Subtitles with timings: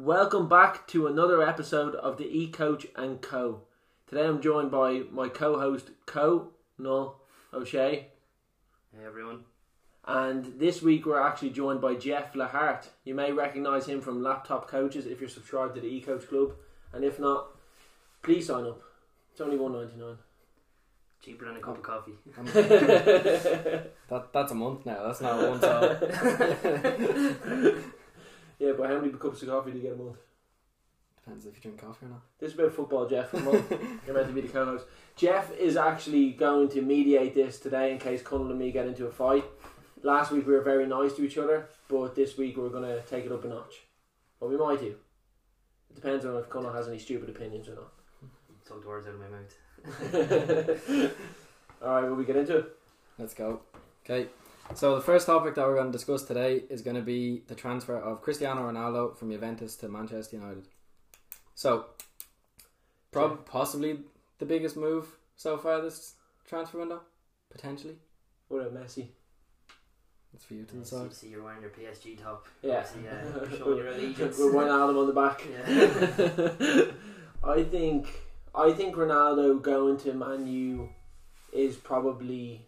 [0.00, 3.62] Welcome back to another episode of the E Coach and Co.
[4.06, 7.18] Today I'm joined by my co-host Co Null
[7.52, 8.08] O'Shea,
[8.94, 9.44] Hey everyone.
[10.04, 12.88] and this week we're actually joined by Jeff Lahart.
[13.04, 16.52] You may recognise him from Laptop Coaches if you're subscribed to the E Coach Club,
[16.92, 17.46] and if not,
[18.22, 18.82] please sign up.
[19.32, 20.18] It's only one ninety nine.
[21.22, 22.12] Cheaper than a cup of coffee.
[24.08, 25.04] That that's a month now.
[25.06, 25.96] That's not one time.
[28.58, 30.18] yeah, but how many cups of coffee do you get a month?
[31.24, 32.22] Depends if you drink coffee or not.
[32.38, 33.32] This is about football, Jeff.
[33.32, 33.64] Come on.
[34.06, 34.84] You're meant to be the co-host.
[35.16, 39.06] Jeff is actually going to mediate this today in case Conall and me get into
[39.06, 39.44] a fight.
[40.02, 43.00] Last week we were very nice to each other, but this week we're going to
[43.02, 43.74] take it up a notch.
[44.38, 44.94] But we might do.
[45.90, 47.92] It depends on if Conall has any stupid opinions or not.
[48.66, 49.54] Took the words out of my mouth.
[51.82, 52.76] All right, will we get into it?
[53.18, 53.60] Let's go.
[54.04, 54.28] Okay.
[54.74, 57.54] So the first topic that we're going to discuss today is going to be the
[57.54, 60.66] transfer of Cristiano Ronaldo from Juventus to Manchester United.
[61.54, 61.86] So,
[63.10, 64.00] prob- possibly
[64.38, 65.06] the biggest move
[65.36, 66.14] so far this
[66.46, 67.00] transfer window,
[67.50, 67.94] potentially.
[68.48, 69.06] What about Messi?
[70.34, 71.14] It's for you to Yeah, see, decide.
[71.14, 72.46] see you're wearing your PSG top.
[72.62, 72.84] Yeah.
[72.84, 74.38] Obviously, uh, you're showing your allegiance.
[74.38, 75.42] We're one Adam on the back.
[75.50, 76.82] Yeah.
[77.50, 78.08] I think
[78.54, 80.90] I think Ronaldo going to Man U
[81.52, 82.65] is probably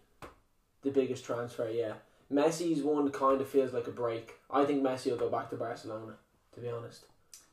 [0.88, 1.68] the biggest transfer.
[1.70, 1.94] Yeah,
[2.32, 4.34] Messi's one kind of feels like a break.
[4.50, 6.14] I think Messi will go back to Barcelona.
[6.54, 7.04] To be honest,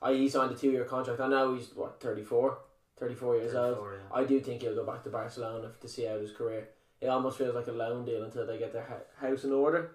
[0.01, 1.19] I he signed a two year contract.
[1.19, 2.57] I know he's what 34,
[2.97, 3.77] 34 years old.
[3.93, 4.17] yeah.
[4.17, 6.69] I do think he'll go back to Barcelona to see out his career.
[7.01, 9.91] It almost feels like a loan deal until they get their hou- house in order,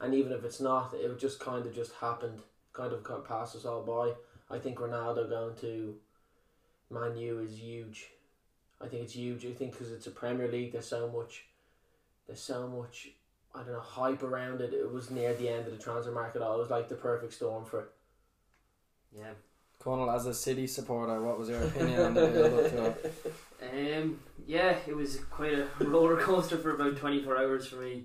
[0.00, 2.40] and even if it's not, it just kind of just happened,
[2.72, 4.12] kind of kind of passed us all by.
[4.54, 5.94] I think Ronaldo going to
[6.90, 8.08] Man U is huge.
[8.82, 9.46] I think it's huge.
[9.46, 11.44] I think because it's a Premier League, there's so much,
[12.30, 13.08] there's so much,
[13.52, 14.72] I don't know, hype around it.
[14.72, 16.38] It was near the end of the transfer market.
[16.40, 17.80] It was like the perfect storm for.
[17.80, 17.86] it.
[19.18, 19.32] Yeah.
[19.80, 23.14] Colonel, as a City supporter, what was your opinion on the build up to it?
[23.62, 28.04] Um, yeah, it was quite a roller coaster for about 24 hours for me.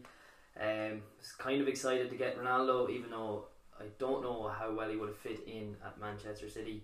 [0.60, 3.46] Um, was kind of excited to get Ronaldo, even though
[3.80, 6.84] I don't know how well he would have fit in at Manchester City.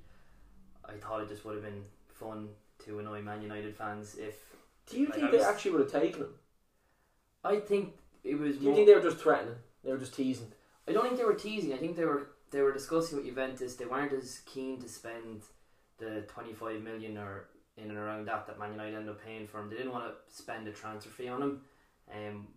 [0.86, 2.48] I thought it just would have been fun
[2.86, 4.36] to annoy Man United fans if.
[4.90, 6.34] Do you Like, think I they actually would have taken him?
[7.44, 7.94] I think
[8.24, 8.58] it was.
[8.58, 9.56] Do you more, think they were just threatening?
[9.84, 10.52] They were just teasing.
[10.88, 11.74] I don't think they were teasing.
[11.74, 13.76] I think they were they were discussing with Juventus.
[13.76, 15.44] They weren't as keen to spend
[15.98, 17.48] the twenty five million or
[17.78, 19.70] in and around that that Man United ended up paying for him.
[19.70, 21.62] They didn't want to spend a transfer fee on him,
[22.14, 22.48] um,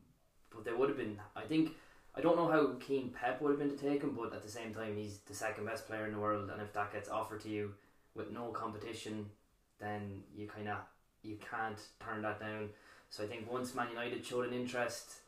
[0.50, 1.19] but they would have been.
[1.37, 1.72] I think
[2.15, 4.51] I don't know how keen Pep would have been to take him, but at the
[4.51, 7.41] same time, he's the second best player in the world, and if that gets offered
[7.43, 7.72] to you
[8.15, 9.27] with no competition,
[9.81, 10.78] then you kind of
[11.22, 12.69] you can't turn that down.
[13.14, 15.19] So I think once Man United showed an interest,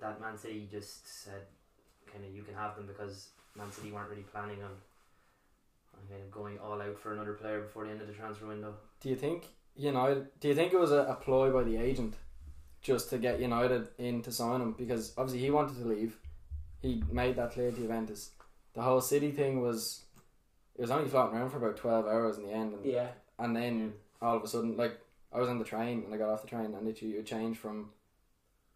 [0.00, 1.42] that Man City just said
[2.12, 4.70] kind of you can have them because Man City weren't really planning on,
[5.94, 8.48] on kind of going all out for another player before the end of the transfer
[8.48, 8.74] window.
[9.00, 9.44] Do you think
[9.76, 10.26] United?
[10.40, 12.14] Do you think it was a, a ploy by the agent
[12.82, 14.72] just to get United in to sign him?
[14.72, 16.18] Because obviously he wanted to leave.
[16.82, 18.32] He made that clear to Juventus.
[18.74, 20.02] The whole City thing was
[20.74, 23.06] it was only floating around for about twelve hours in the end, and, Yeah.
[23.38, 24.98] and then all of a sudden, like
[25.32, 27.56] I was on the train and I got off the train, and literally you change
[27.58, 27.90] from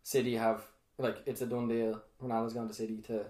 [0.03, 0.63] City have
[0.99, 2.01] like it's a done deal.
[2.23, 3.25] Ronaldo's gone to City to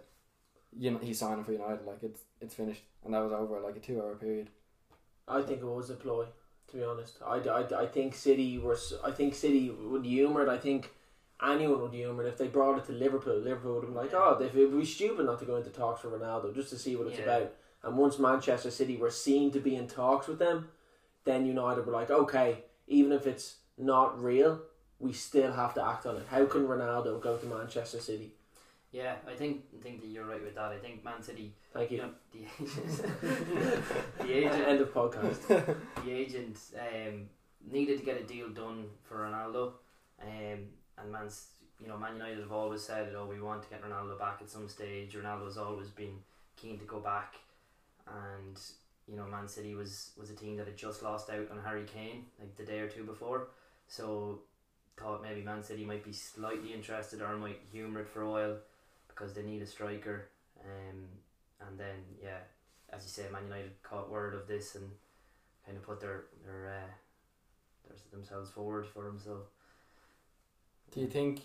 [0.78, 1.84] you know he's signing for United.
[1.86, 4.50] Like it's it's finished, and that was over like a two hour period.
[5.28, 6.26] I think it was a ploy.
[6.68, 8.78] To be honest, I, I, I think City were.
[9.04, 10.48] I think City would humour it.
[10.48, 10.90] I think
[11.44, 13.38] anyone would humour it if they brought it to Liverpool.
[13.38, 15.70] Liverpool would have been like, oh, if it would be stupid not to go into
[15.70, 17.24] talks for Ronaldo just to see what it's Yeah.
[17.24, 17.52] about.
[17.82, 20.68] And once Manchester City were seen to be in talks with them,
[21.24, 24.60] then United were like, okay, even if it's not real,
[24.98, 26.26] we still have to act on it.
[26.28, 28.34] How can Ronaldo go to Manchester City?
[28.92, 30.72] Yeah, I think I think that you're right with that.
[30.72, 32.02] I think Man City, Thank you you.
[32.02, 33.22] know, the agent,
[34.18, 35.46] the agent, End of podcast.
[36.04, 37.28] the agent um,
[37.70, 39.74] needed to get a deal done for Ronaldo,
[40.20, 40.58] um,
[40.98, 41.50] and Man's,
[41.80, 44.50] you know, Man United have always said, "Oh, we want to get Ronaldo back at
[44.50, 46.18] some stage." Ronaldo's always been
[46.60, 47.36] keen to go back,
[48.08, 48.60] and
[49.08, 51.84] you know, Man City was was a team that had just lost out on Harry
[51.84, 53.48] Kane like the day or two before,
[53.88, 54.40] so
[54.96, 58.56] thought maybe Man City might be slightly interested or might humour it for a while
[59.08, 60.28] because they need a striker.
[60.64, 61.04] Um,
[61.66, 62.38] and then yeah,
[62.90, 64.90] as you say, Man United caught word of this and
[65.64, 69.18] kind of put their their uh, their themselves forward for him.
[69.22, 69.42] So
[70.92, 71.42] Do you think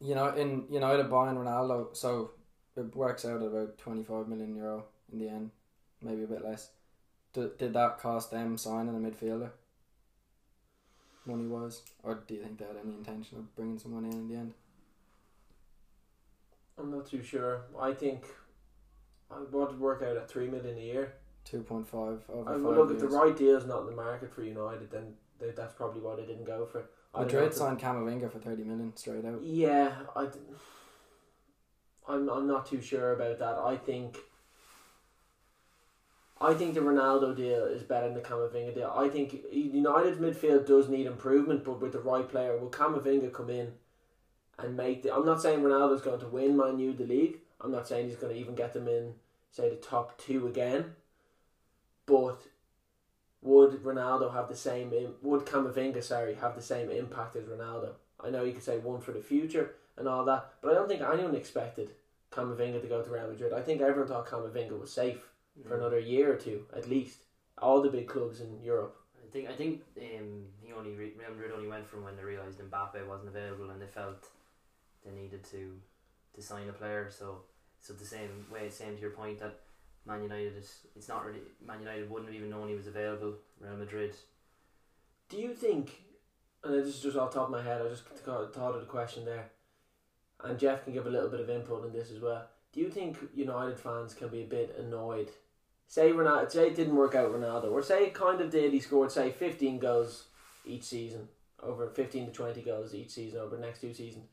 [0.00, 2.32] you know in United buying Ronaldo, so
[2.76, 5.50] it works out at about twenty five million euro in the end,
[6.02, 6.70] maybe a bit less.
[7.46, 9.50] Did, that cost them signing a midfielder?
[11.26, 14.28] Money wise, or do you think they had any intention of bringing someone in in
[14.28, 14.54] the end?
[16.78, 17.62] I'm not too sure.
[17.78, 18.24] I think
[19.30, 21.14] I would work out at three million a year.
[21.44, 24.32] two point five over I look, if the right deal is not in the market
[24.32, 26.86] for United, then they, that's probably why they didn't go for it.
[27.14, 29.42] I Madrid signed Camavinga for thirty million straight out.
[29.42, 30.28] Yeah, I.
[32.08, 33.58] I'm I'm not too sure about that.
[33.58, 34.16] I think.
[36.40, 38.92] I think the Ronaldo deal is better than the Camavinga deal.
[38.94, 43.50] I think United's midfield does need improvement, but with the right player, will Camavinga come
[43.50, 43.72] in
[44.58, 45.12] and make the?
[45.12, 47.38] I'm not saying Ronaldo's going to win Man U the league.
[47.60, 49.14] I'm not saying he's going to even get them in,
[49.50, 50.92] say, the top two again.
[52.06, 52.38] But
[53.42, 54.92] would Ronaldo have the same?
[55.22, 57.94] Would Camavinga, sorry, have the same impact as Ronaldo?
[58.24, 60.88] I know you could say one for the future and all that, but I don't
[60.88, 61.90] think anyone expected
[62.30, 63.52] Camavinga to go to Real Madrid.
[63.52, 65.18] I think everyone thought Camavinga was safe
[65.66, 67.18] for another year or two at least.
[67.58, 68.96] All the big clubs in Europe.
[69.26, 72.22] I think I think um, he only re- Real Madrid only went from when they
[72.22, 74.26] realised Mbappe wasn't available and they felt
[75.04, 75.76] they needed to
[76.34, 77.10] to sign a player.
[77.10, 77.42] So
[77.80, 79.58] so the same way, same to your point that
[80.06, 83.34] Man United is it's not really Man United wouldn't have even known he was available.
[83.60, 84.14] Real Madrid,
[85.28, 86.02] Do you think?
[86.64, 87.82] And this is just off the top of my head.
[87.82, 89.50] I just thought of the question there,
[90.42, 92.46] and Jeff can give a little bit of input on this as well.
[92.72, 95.30] Do you think United fans can be a bit annoyed?
[95.90, 98.74] Say Ronaldo, say it didn't work out Ronaldo, or say it kind of did.
[98.74, 100.24] He scored say fifteen goals
[100.66, 101.28] each season,
[101.62, 104.26] over fifteen to twenty goals each season over the next two seasons.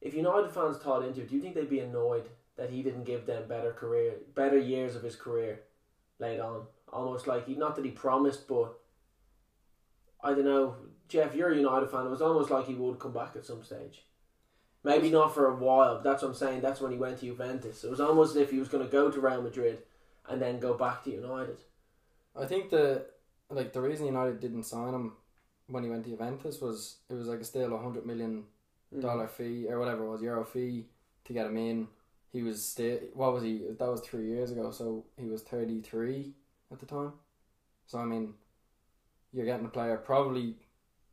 [0.00, 3.04] If United fans thought into it, do you think they'd be annoyed that he didn't
[3.04, 5.60] give them better career, better years of his career
[6.18, 6.62] laid on?
[6.90, 8.78] Almost like he, not that he promised, but
[10.24, 10.76] I don't know,
[11.08, 11.34] Jeff.
[11.34, 12.06] You're a United fan.
[12.06, 14.02] It was almost like he would come back at some stage.
[14.82, 16.00] Maybe not for a while.
[16.00, 16.62] That's what I'm saying.
[16.62, 17.84] That's when he went to Juventus.
[17.84, 19.82] It was almost as if he was going to go to Real Madrid
[20.28, 21.58] and then go back to United.
[22.36, 23.06] I think the
[23.50, 25.12] like the reason United didn't sign him
[25.68, 28.44] when he went to Juventus was it was like a still a hundred million
[28.94, 29.28] Mm.
[29.28, 30.86] fee or whatever it was euro fee
[31.24, 31.88] to get him in.
[32.32, 33.66] He was still what was he?
[33.78, 36.32] That was three years ago, so he was thirty three
[36.72, 37.12] at the time.
[37.86, 38.34] So I mean,
[39.32, 40.56] you're getting a player probably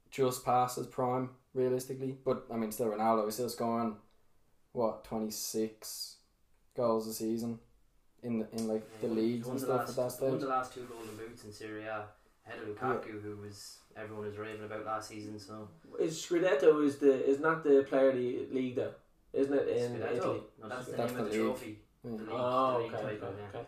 [0.10, 3.98] just past his prime realistically, but I mean still Ronaldo is still scoring
[4.72, 6.18] what twenty six
[6.76, 7.60] goals a season
[8.26, 10.48] in the, in like the Yeah, leagues and the stuff last, at that won the
[10.48, 12.06] last two golden boots in Serie A
[12.46, 15.40] ahead of Lukaku, who was everyone was raving about last season.
[15.40, 15.68] So
[16.00, 18.94] Is Scudetto is the is not the player of the league though,
[19.34, 20.16] isn't it in Scudetto?
[20.18, 20.42] Italy?
[20.62, 21.56] No, that's the That's name of the the league.
[21.56, 21.80] trophy.
[22.04, 22.12] Yeah.
[22.12, 23.60] The league, Oh, the league okay, title, okay, yeah.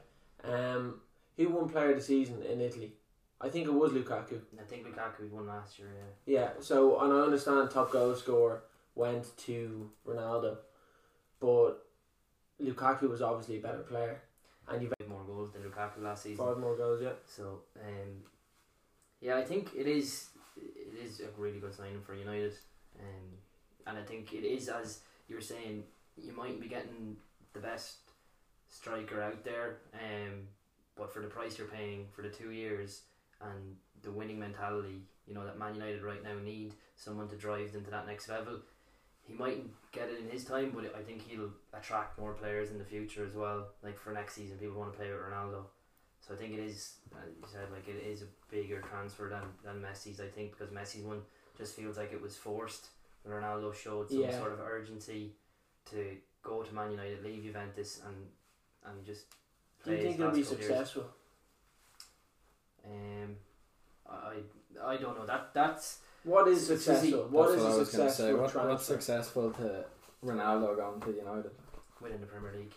[0.51, 0.63] okay.
[0.75, 1.01] Um,
[1.37, 2.93] who won player of the season in Italy?
[3.39, 4.39] I think it was Lukaku.
[4.59, 5.89] I think Lukaku won last year.
[6.25, 6.39] Yeah.
[6.39, 8.63] Yeah, so and I understand top goal scorer
[8.95, 10.57] went to Ronaldo,
[11.39, 11.85] but
[12.61, 14.21] Lukaku was obviously a better player,
[14.69, 16.45] and you've Had more goals than Lukaku last season.
[16.45, 17.01] five more goals.
[17.01, 18.23] Yeah, So, um,
[19.21, 22.53] yeah, I think it is it is a really good signing for United,
[22.99, 23.27] um,
[23.85, 25.83] and I think it is as you were saying,
[26.15, 27.17] you might be getting
[27.53, 27.97] the best
[28.67, 30.47] striker out there, um,
[30.95, 33.01] but for the price you're paying for the two years
[33.41, 37.71] and the winning mentality, you know that Man United right now need someone to drive
[37.73, 38.59] them to that next level.
[39.27, 42.77] He mightn't get it in his time, but I think he'll attract more players in
[42.77, 43.67] the future as well.
[43.83, 45.63] Like for next season, people want to play with Ronaldo.
[46.25, 49.43] So I think it is, uh, you said, like it is a bigger transfer than,
[49.63, 51.21] than Messi's, I think, because Messi's one
[51.57, 52.87] just feels like it was forced.
[53.25, 54.37] And Ronaldo showed some Yeah.
[54.37, 55.33] sort of urgency
[55.91, 58.15] to go to Man United, leave Juventus, and
[58.85, 59.25] and just
[59.83, 60.47] do you think he'll be of years.
[60.49, 61.05] successful?
[62.85, 63.35] Um,
[64.09, 64.35] I
[64.83, 67.07] I don't know that that's What is It's successful?
[67.07, 67.15] easy.
[67.17, 68.33] What That's is what I a was going to say.
[68.33, 68.69] What, transfer?
[68.69, 69.85] what's successful to
[70.25, 71.51] Ronaldo going to United?
[72.01, 72.69] winning the Premier League.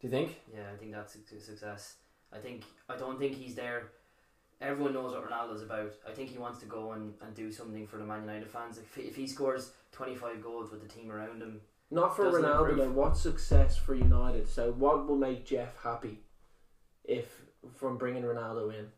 [0.00, 0.40] Do you think?
[0.52, 1.96] Yeah, I think that's a success.
[2.32, 3.90] I think I don't think he's there.
[4.60, 5.92] Everyone knows what Ronaldo's about.
[6.08, 8.76] I think he wants to go and, and do something for the Man United fans.
[8.78, 11.60] If, he- if he scores twenty five goals with the team around him,
[11.90, 12.58] Not for Ronaldo.
[12.70, 12.76] improve.
[12.78, 12.90] Though.
[12.90, 14.48] What's success for United?
[14.48, 16.20] So what will make Jeff happy
[17.04, 17.40] if
[17.76, 18.88] from bringing Ronaldo in?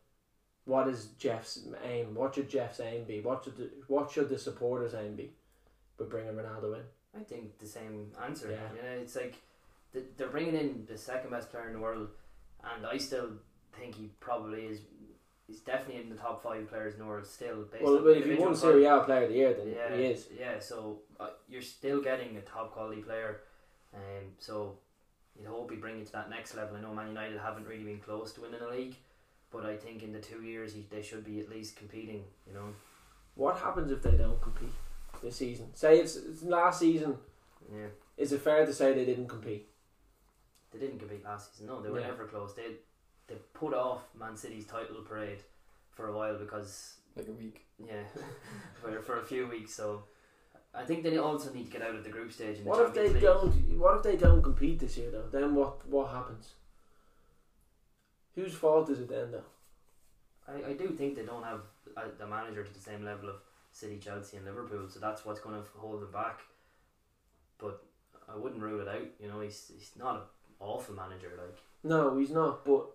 [0.65, 2.15] What is Jeff's aim?
[2.15, 3.21] What should Jeff's aim be?
[3.21, 5.31] What should the, what should the supporters' aim be?
[5.99, 6.83] With bringing Ronaldo in.
[7.21, 8.51] I think the same answer.
[8.51, 8.77] Yeah.
[8.77, 9.35] You know, it's like
[9.93, 12.09] th- they're bringing in the second best player in the world,
[12.75, 13.31] and I still
[13.79, 14.81] think he probably is.
[15.47, 17.65] He's definitely in the top five players in the world still.
[17.65, 18.57] Based Well, if he individual won.
[18.57, 20.29] Serie A Player of the Year, then yeah, he is.
[20.39, 23.41] Yeah, so uh, you're still getting a top quality player,
[23.93, 24.79] um, so
[25.37, 26.77] you'd hope he bring it to that next level.
[26.77, 28.95] I know Man United haven't really been close to winning a league,
[29.53, 32.25] but I think in the two years he, they should be at least competing.
[32.47, 32.69] You know,
[33.35, 34.73] What happens if they don't compete
[35.23, 35.75] this season?
[35.75, 37.17] Say it's, it's last season.
[37.73, 39.67] yeah, Is it fair to say they didn't compete?
[40.73, 41.67] they didn't compete last season.
[41.67, 42.07] No, they were Yeah.
[42.09, 42.55] never close.
[42.55, 42.77] They
[43.27, 45.39] they put off Man City's title parade
[45.93, 47.63] for a while because Like a week.
[47.79, 48.05] yeah,
[48.81, 49.75] for for a few weeks.
[49.75, 50.05] So.
[50.73, 52.59] I think they also need to get out of the group stage.
[52.59, 53.23] In the What if they League.
[53.23, 53.51] don't?
[53.77, 55.27] What if they don't compete this year though?
[55.29, 55.85] Then what?
[55.89, 56.51] What happens?
[58.35, 59.45] Whose fault is it then, though?
[60.49, 61.61] I, I do think they don't have
[61.97, 63.37] uh, the manager to the same level of
[63.73, 66.41] City, Chelsea, and Liverpool, so that's what's going to hold them back.
[67.59, 67.83] But
[68.29, 69.07] I wouldn't rule it out.
[69.21, 70.23] You know, he's he's not an
[70.59, 71.33] awful manager.
[71.37, 72.65] Like No, he's not.
[72.65, 72.87] But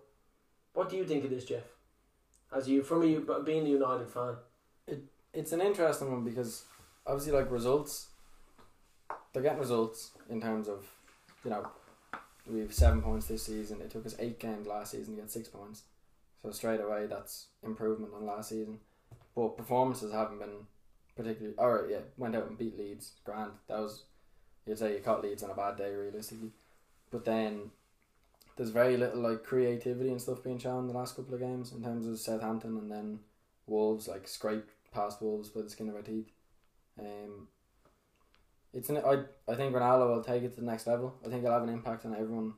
[0.74, 1.64] what do you think of this, Jeff?
[2.54, 4.36] As you, from you being a United fan,
[4.86, 5.02] it
[5.32, 6.64] It's an interesting one because
[7.06, 8.08] obviously, like results,
[9.32, 10.86] they're getting results in terms of,
[11.44, 11.66] you know,
[12.48, 13.80] we have seven points this season.
[13.80, 15.82] It took us eight games last season to get six points.
[16.42, 18.78] So straight away, that's improvement on last season.
[19.34, 20.66] But performances haven't been
[21.16, 21.56] particularly.
[21.58, 23.12] All right, yeah, went out and beat Leeds.
[23.24, 23.52] Grand.
[23.68, 24.04] That was,
[24.66, 26.50] you'd say you caught Leeds on a bad day, realistically.
[27.10, 27.70] But then,
[28.56, 31.72] there's very little like creativity and stuff being shown in the last couple of games
[31.72, 33.20] in terms of Southampton and then
[33.66, 36.30] Wolves like scraped past Wolves by the skin of our teeth.
[36.98, 37.48] Um,
[38.76, 41.14] it's an, I I think Ronaldo will take it to the next level.
[41.24, 42.54] I think he'll have an impact on everyone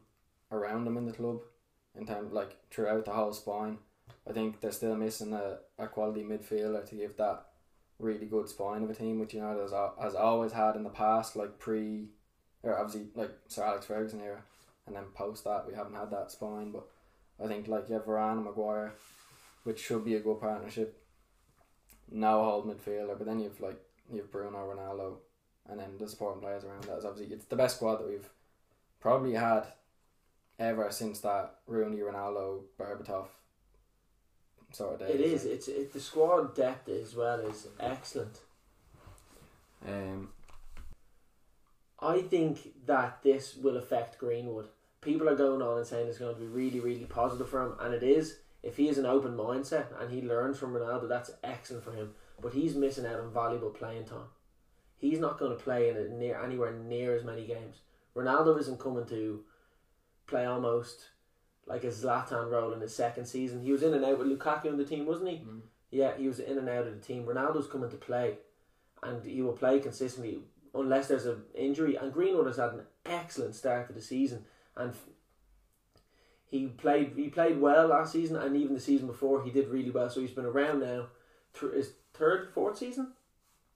[0.51, 1.43] around him in the club,
[1.95, 3.79] in terms like throughout the whole spine.
[4.29, 7.45] I think they're still missing a, a quality midfielder to give that
[8.01, 11.37] really good spine of a team, which United has, has always had in the past,
[11.37, 12.09] like pre,
[12.65, 14.43] or obviously like Sir Alex Ferguson era,
[14.87, 16.73] and then post that we haven't had that spine.
[16.73, 16.89] But
[17.43, 18.93] I think like you have Varane and Maguire,
[19.63, 21.01] which should be a good partnership.
[22.11, 25.19] Now hold midfielder, but then you've like you have Bruno, Ronaldo,
[25.69, 26.99] and then the supporting players around that.
[26.99, 28.29] Is obviously it's the best squad that we've
[29.01, 29.65] probably had
[30.59, 33.27] ever since that Rooney, Ronaldo, Berbatov
[34.73, 35.15] sort of days.
[35.15, 35.45] it is.
[35.45, 38.39] It's it, the squad depth as well is excellent.
[39.87, 40.31] Um,
[42.01, 44.69] I think that this will affect Greenwood.
[45.01, 47.75] People are going on and saying it's going to be really, really positive for him,
[47.81, 48.39] and it is.
[48.61, 52.15] If he has an open mindset and he learns from Ronaldo, that's excellent for him.
[52.43, 54.27] But he's missing out on valuable playing time.
[54.99, 57.77] He's not going to play in it near anywhere near as many games.
[58.17, 59.45] Ronaldo isn't coming to
[60.27, 61.11] play almost
[61.67, 63.63] like a Zlatan role in his second season.
[63.63, 65.37] He was in and out with Lukaku in the team, wasn't he?
[65.37, 65.61] mm.
[65.91, 67.25] Yeah, he was in and out of the team.
[67.25, 68.39] Ronaldo's coming to play,
[69.03, 70.41] and he will play consistently
[70.75, 71.97] unless there's an injury.
[71.97, 74.45] And Greenwood has had an excellent start to the season,
[74.77, 74.95] and
[76.47, 79.91] he played he played well last season, and even the season before he did really
[79.91, 80.11] well.
[80.11, 81.07] So he's been around now.
[81.55, 83.13] through his third, fourth season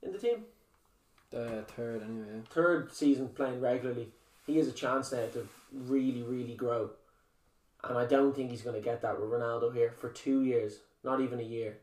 [0.02, 0.44] in the team,
[1.32, 2.42] the third anyway.
[2.50, 4.08] Third season playing regularly.
[4.46, 6.90] He has a chance now to really, really grow,
[7.84, 10.78] and I don't think he's going to get that with Ronaldo here for two years,
[11.02, 11.78] not even a year.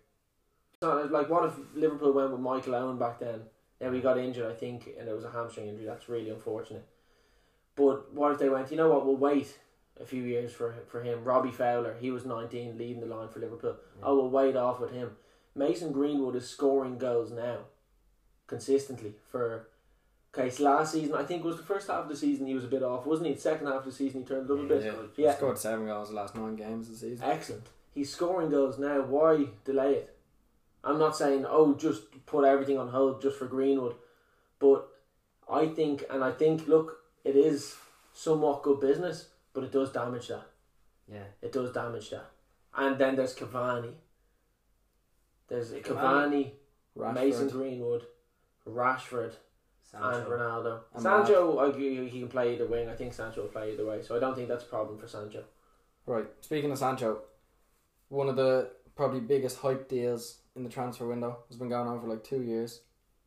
[0.81, 3.41] So, like, what if Liverpool went with Michael Owen back then?
[3.79, 5.85] Then we got injured, I think, and it was a hamstring injury.
[5.85, 6.85] That's really unfortunate.
[7.75, 8.71] But what if they went?
[8.71, 9.05] You know what?
[9.05, 9.57] We'll wait
[9.99, 11.23] a few years for for him.
[11.23, 13.77] Robbie Fowler, he was nineteen, leading the line for Liverpool.
[14.03, 15.11] Oh, we'll wait off with him.
[15.55, 17.59] Mason Greenwood is scoring goals now,
[18.49, 19.67] consistently for.
[20.31, 22.53] Okay, so last season I think it was the first half of the season he
[22.53, 23.33] was a bit off, wasn't he?
[23.33, 24.83] The second half of the season he turned a little a bit.
[24.85, 24.91] Yeah.
[24.91, 25.09] good.
[25.15, 25.35] Yeah.
[25.35, 27.27] Scored seven goals the last nine games of the season.
[27.27, 27.67] Excellent.
[27.95, 29.01] He's scoring goals now.
[29.01, 30.15] Why delay it?
[30.83, 33.95] I'm not saying oh just put everything on hold just for Greenwood,
[34.59, 34.87] but
[35.51, 37.75] I think and I think look it is
[38.13, 40.45] somewhat good business, but it does damage that.
[41.11, 42.29] Yeah, It does damage that.
[42.77, 43.93] And then there's Cavani.
[45.47, 46.51] There's Yeah, Cavani,
[46.95, 47.13] Rashford.
[47.15, 48.03] Mason Greenwood,
[48.67, 49.33] Rashford,
[49.93, 50.29] and Sancho.
[50.29, 50.79] Ronaldo.
[50.93, 52.89] And Sancho, I, he he can play either wing.
[52.89, 55.07] I think Sancho will play either way, so I don't think that's a problem for
[55.07, 55.43] Sancho.
[56.05, 56.25] Right.
[56.41, 57.21] Speaking of Sancho,
[58.09, 62.01] one of the probably biggest hype deals in the transfer window has been going on
[62.01, 62.81] for like two years.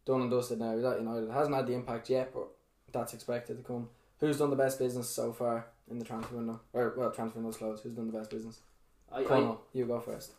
[0.05, 0.77] Done and dusted now.
[0.77, 2.49] That United hasn't had the impact yet, but
[2.93, 3.89] that's expected to come.
[4.19, 6.61] Who's done the best business so far in the transfer window?
[6.73, 7.85] Or well, transfer window's closed.
[7.85, 8.61] Who's done the best business?
[9.11, 10.33] I, I you go first.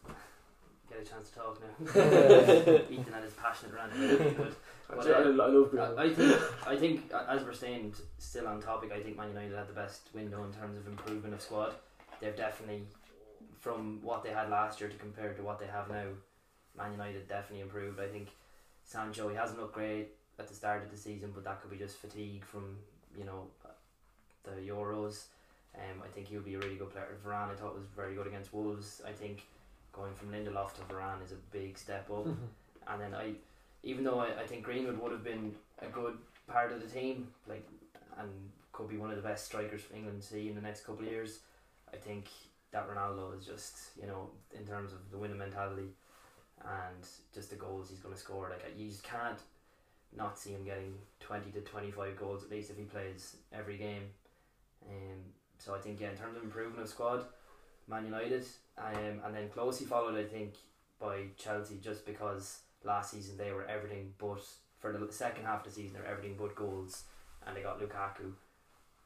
[0.89, 1.91] get a chance to talk now.
[2.89, 3.93] Ethan and his passionate rant.
[3.97, 4.55] Really good.
[4.89, 5.97] I, But, I, I love Greenwood.
[5.97, 9.17] I, I think I think uh, as we're staying t- still on topic, I think
[9.17, 11.73] Man United had the best window in terms of improvement of squad.
[12.19, 12.83] They've definitely,
[13.59, 16.05] from what they had last year to compare to what they have now,
[16.77, 17.99] Man United definitely improved.
[17.99, 18.29] I think
[18.83, 20.09] Sancho he hasn't looked great
[20.39, 22.77] at the start of the season, but that could be just fatigue from
[23.17, 23.47] you know
[24.43, 25.25] the Euros.
[25.75, 27.17] Um, I think he would be a really good player.
[27.25, 29.01] Varane I thought was very good against Wolves.
[29.07, 29.43] I think
[29.91, 32.27] going from Lindelof to Varane is a big step up.
[32.85, 33.31] And then I,
[33.83, 37.27] even though I, I think Greenwood would have been a good part of the team,
[37.47, 37.67] like,
[38.17, 38.29] and
[38.71, 41.05] could be one of the best strikers for England to see in the next couple
[41.05, 41.39] of years,
[41.93, 42.27] I think
[42.71, 45.89] that Ronaldo is just, you know, in terms of the winning mentality
[46.63, 48.49] and just the goals he's going to score.
[48.49, 49.39] Like, you just can't
[50.15, 54.03] not see him getting 20 to 25 goals at least if he plays every game.
[54.87, 55.19] Um,
[55.59, 57.25] so I think, yeah, in terms of improvement of squad,
[57.87, 58.45] Man United,
[58.77, 60.55] um, and then closely followed, I think,
[60.99, 64.41] by Chelsea just because last season they were everything but
[64.79, 67.03] for the second half of the season they're everything but goals
[67.45, 68.31] and they got Lukaku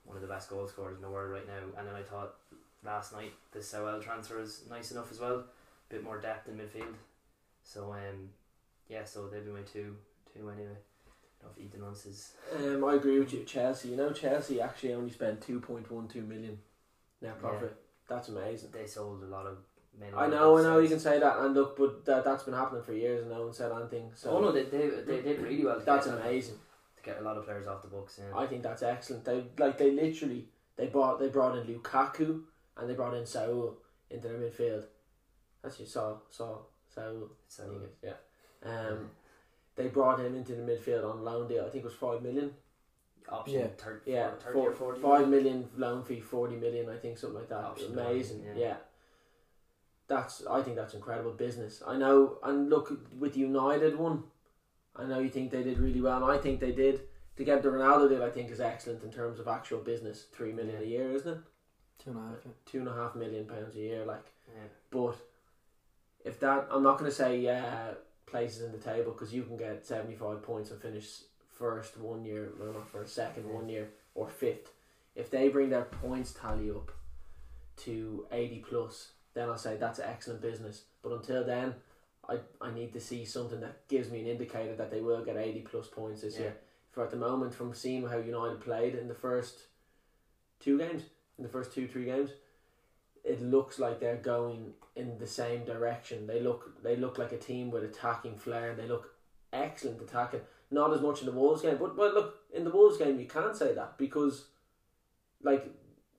[0.05, 2.35] one of the best goal scorers in the world right now and then I thought
[2.83, 3.33] last night.
[3.51, 5.39] The Saul transfer is nice enough as well.
[5.39, 5.43] A
[5.89, 6.95] bit more depth in midfield.
[7.63, 8.29] So um,
[8.89, 9.95] yeah, so they'd be my two
[10.33, 10.77] two anyway.
[11.39, 13.43] I don't know if Ethan Hunt is Um, I agree with you.
[13.43, 16.57] Chelsea, you know, Chelsea actually only spent two point one two million
[17.21, 17.75] net profit.
[18.07, 18.69] That's amazing.
[18.71, 19.57] they sold a lot of
[19.99, 20.09] men.
[20.15, 20.79] I know, I know.
[20.79, 23.43] You can say that, and look, but that that's been happening for years, and no
[23.45, 24.11] one said anything.
[24.15, 25.79] So oh no, they, they they did really well.
[25.83, 26.55] That's get that- amazing.
[26.97, 28.19] to get a lot of players off the books.
[28.19, 28.37] Yeah.
[28.37, 29.25] I think that's excellent.
[29.25, 32.41] They like they literally they bought they brought in Lukaku
[32.77, 33.77] and they brought in Saul
[34.09, 34.85] into their midfield.
[35.63, 36.59] That's you saw saw
[36.93, 37.29] Saul.
[37.47, 38.69] so I think it- yeah.
[38.69, 39.09] Um,
[39.75, 41.61] they brought him into the midfield on loan deal.
[41.65, 42.51] I think it was five million.
[43.29, 43.67] option Yeah.
[43.77, 45.01] thir- Yeah, thirty four, or forty.
[45.01, 46.89] five million loan fee, forty million.
[46.89, 47.63] I think something like that.
[47.63, 48.45] Option Amazing.
[48.45, 48.67] loan, yeah.
[48.67, 48.75] yeah.
[50.07, 51.83] That's I think that's incredible business.
[51.85, 54.23] I know, and look with the United one.
[54.95, 57.01] I know you think they did really well, and I think they did.
[57.35, 60.25] To get the Ronaldo deal, I think is excellent in terms of actual business.
[60.33, 61.39] Three million a year, isn't it?
[62.03, 62.37] Two and a half.
[62.45, 62.51] Yeah.
[62.65, 64.05] Two and a half million pounds a year.
[64.05, 64.63] Like, Yeah.
[64.89, 65.15] but
[66.25, 67.91] if that, I'm not going to say yeah
[68.25, 71.21] places in the table because you can get seventy five points and finish
[71.57, 74.71] first one year, no, not first, second one year, or fifth.
[75.15, 76.91] If they bring their points tally up
[77.77, 80.83] to eighty plus, then I'll say that's excellent business.
[81.01, 81.75] But until then,
[82.27, 85.37] I I need to see something that gives me an indicator that they will get
[85.37, 86.41] eighty plus points this Yeah.
[86.41, 86.57] year.
[86.91, 89.67] For at the moment, from seeing how United played in the first
[90.59, 91.03] two games,
[91.37, 92.31] in the first two three games,
[93.23, 96.25] it looks like they're going in the same direction.
[96.27, 98.71] They look they look like a team with attacking flair.
[98.71, 99.13] and They look
[99.53, 100.41] excellent attacking.
[100.71, 103.27] Not as much in the Wolves game, but but look in the Wolves game you
[103.27, 104.47] can't say that because,
[105.41, 105.65] like,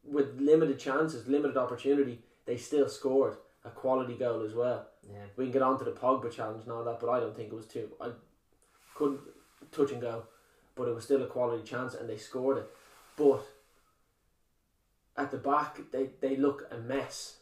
[0.04, 4.86] with limited chances, limited opportunity, they still scored a quality goal as well.
[5.06, 5.18] Yeah.
[5.36, 7.52] We can get on to the Pogba challenge and all that, but I don't think
[7.52, 7.90] it was too.
[8.00, 8.08] I
[8.94, 9.20] couldn't
[9.70, 10.22] touch and go,
[10.74, 12.70] but it was still a quality chance and they scored it.
[13.18, 13.46] But
[15.14, 17.36] at the back, they, they look a mess.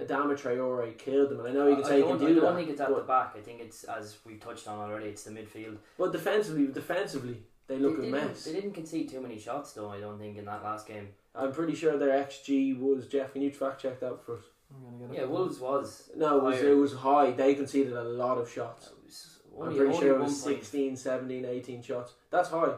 [0.00, 2.18] Adama Traore killed them, and I know you can I- say I you can I
[2.20, 2.54] do don't that.
[2.56, 3.34] think it's at the back.
[3.36, 5.08] I think it's as we've touched on already.
[5.08, 5.76] It's the midfield.
[5.98, 8.44] well, defensively, defensively, they look they, a mess.
[8.44, 9.90] They didn't concede too many shots though.
[9.90, 11.08] I don't think in that last game.
[11.38, 13.32] I'm pretty sure their XG was Jeff.
[13.32, 14.44] Can you fact check that for us?
[14.74, 15.28] I'm gonna get Yeah.
[15.28, 16.10] Wolves was.
[16.16, 16.68] No, it was, Higher.
[16.72, 17.30] it was high.
[17.30, 18.88] They conceded a lot of shots.
[18.88, 20.58] it I'm pretty sure it was point.
[20.58, 22.12] 16, 17, 18 shots.
[22.30, 22.74] That's high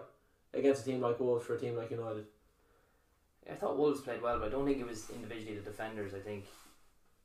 [0.54, 2.26] against a team like Wolves for a team like United.
[3.50, 6.14] I thought Wolves played well, but I don't think it was individually the defenders.
[6.14, 6.44] I think.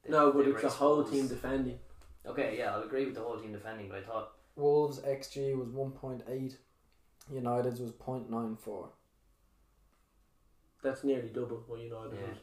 [0.04, 1.14] they- no, but they it's the whole exposed.
[1.22, 1.80] team defending.
[2.26, 5.70] Okay, yeah, I'll agree with the whole team defending, but I thought Wolves XG was
[5.70, 6.58] one point eight.
[7.32, 8.90] United's was 0.94.
[10.86, 12.34] That's nearly double what United Yeah.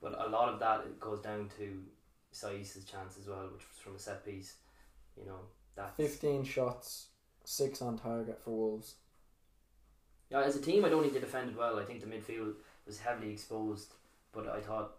[0.00, 1.82] But a lot of that it goes down to
[2.30, 4.54] Sais's chance as well, which was from a set piece.
[5.18, 5.40] You know,
[5.74, 7.08] that's 15 shots,
[7.44, 8.94] six on target for Wolves.
[10.30, 11.78] Yeah, as a team, I don't think they defended well.
[11.78, 12.54] I think the midfield
[12.86, 13.94] was heavily exposed,
[14.32, 14.92] but I thought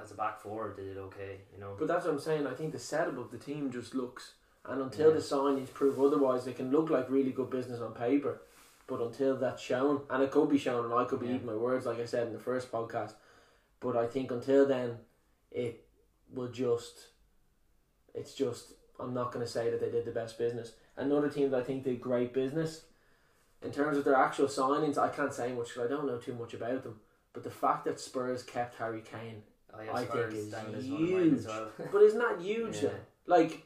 [0.00, 1.40] as a back four they did okay.
[1.52, 2.46] You know, But that's what I'm saying.
[2.46, 5.14] I think the setup of the team just looks, and until Yeah.
[5.14, 8.42] the signings prove otherwise, they can look like really good business on paper.
[8.88, 11.34] But until that's shown, and it could be shown, and I could be Yeah.
[11.34, 13.12] eating my words, like I said in the first podcast.
[13.80, 14.98] But I think until then,
[15.52, 15.86] it
[16.34, 17.06] will just,
[18.14, 18.72] it's just.
[19.00, 20.72] I'm not going to say that they did the best business.
[20.96, 22.82] Another team that I think did great business,
[23.62, 26.34] in terms of their actual signings, I can't say much because I don't know too
[26.34, 26.98] much about them.
[27.32, 30.74] But the fact that Spurs kept Harry Kane oh, I, have I think is down
[30.74, 31.46] as one of mine as huge.
[31.46, 31.68] well.
[31.92, 32.76] but isn't that huge?
[32.82, 32.88] Yeah.
[32.88, 32.96] though?
[33.36, 33.62] Like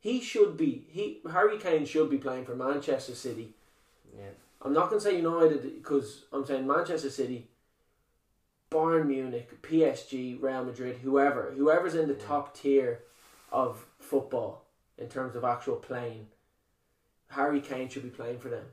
[0.00, 0.84] he should be.
[0.90, 3.54] He Harry Kane should be playing for Manchester City.
[4.14, 4.24] yeah,
[4.62, 7.48] I'm not going to say United because I'm saying Manchester City,
[8.70, 13.00] Bayern Munich, PSG, Real Madrid, whoever, whoever's in the top tier
[13.52, 14.64] of football
[14.98, 16.26] in terms of actual playing.
[17.30, 18.64] Harry Kane should be playing for them,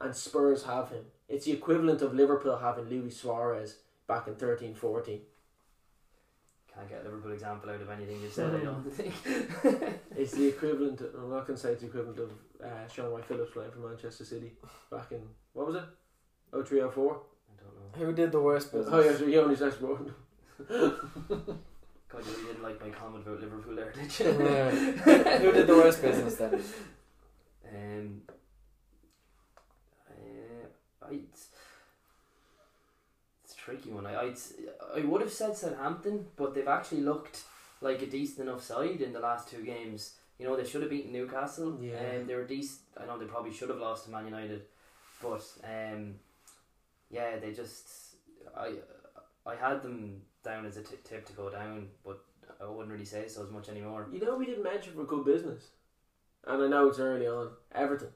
[0.00, 1.06] and Spurs have him.
[1.28, 5.20] It's the equivalent of Liverpool having Luis Suarez back in 13 14.
[6.74, 8.54] Can't get a Liverpool example out of anything you said.
[8.54, 9.14] I don't think.
[10.16, 11.00] It's the equivalent.
[11.00, 12.30] Of, I'm not going to say it's the equivalent of
[12.62, 14.52] uh, Shaun Wright-Phillips playing for Manchester City
[14.90, 15.20] back in
[15.52, 15.84] what was it?
[16.52, 17.20] Oh three oh four.
[17.48, 18.06] I don't know.
[18.06, 18.92] Who did the worst business?
[18.92, 20.14] Oh yeah, so he only says one.
[20.68, 24.26] God, you didn't like my comment about Liverpool there, did you?
[24.44, 24.70] Yeah.
[25.38, 26.62] Who did the worst business then?
[27.74, 28.22] Um,
[30.08, 31.33] uh, I, it's, it's a
[33.64, 34.06] tricky one.
[34.06, 34.36] I I'd,
[34.96, 37.44] I would have said Southampton, but they've actually looked
[37.80, 40.14] like a decent enough side in the last two games.
[40.38, 41.78] You know, they should have beaten Newcastle.
[41.80, 41.94] Yeah.
[41.96, 42.80] and they were decent.
[43.00, 44.62] I know they probably should have lost to Man United,
[45.22, 46.14] but um,
[47.10, 48.16] yeah, they just
[48.56, 48.72] I
[49.46, 52.20] I had them down as a t- tip to go down, but
[52.60, 54.08] I wouldn't really say so as much anymore.
[54.12, 55.68] You know we didn't mention for good business,
[56.46, 57.50] and I know it's early on.
[57.72, 58.08] Everton.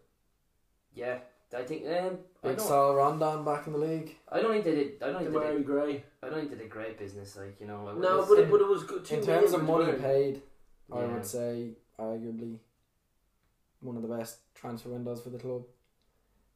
[0.95, 1.19] Yeah,
[1.57, 2.67] I think um, I Big don't.
[2.67, 4.17] Sal Rondon back in the league.
[4.31, 5.03] I don't think they did.
[5.03, 5.67] I don't think they Demarai did.
[5.67, 6.05] Gray.
[6.23, 7.37] I don't think they did great business.
[7.37, 7.89] Like you know.
[7.89, 9.05] I No, wouldn't but say- it, but it was good.
[9.05, 10.43] Two In terms of money was paid,
[10.93, 11.15] I Yeah.
[11.15, 12.59] would say arguably
[13.81, 15.65] one of the best transfer windows for the club.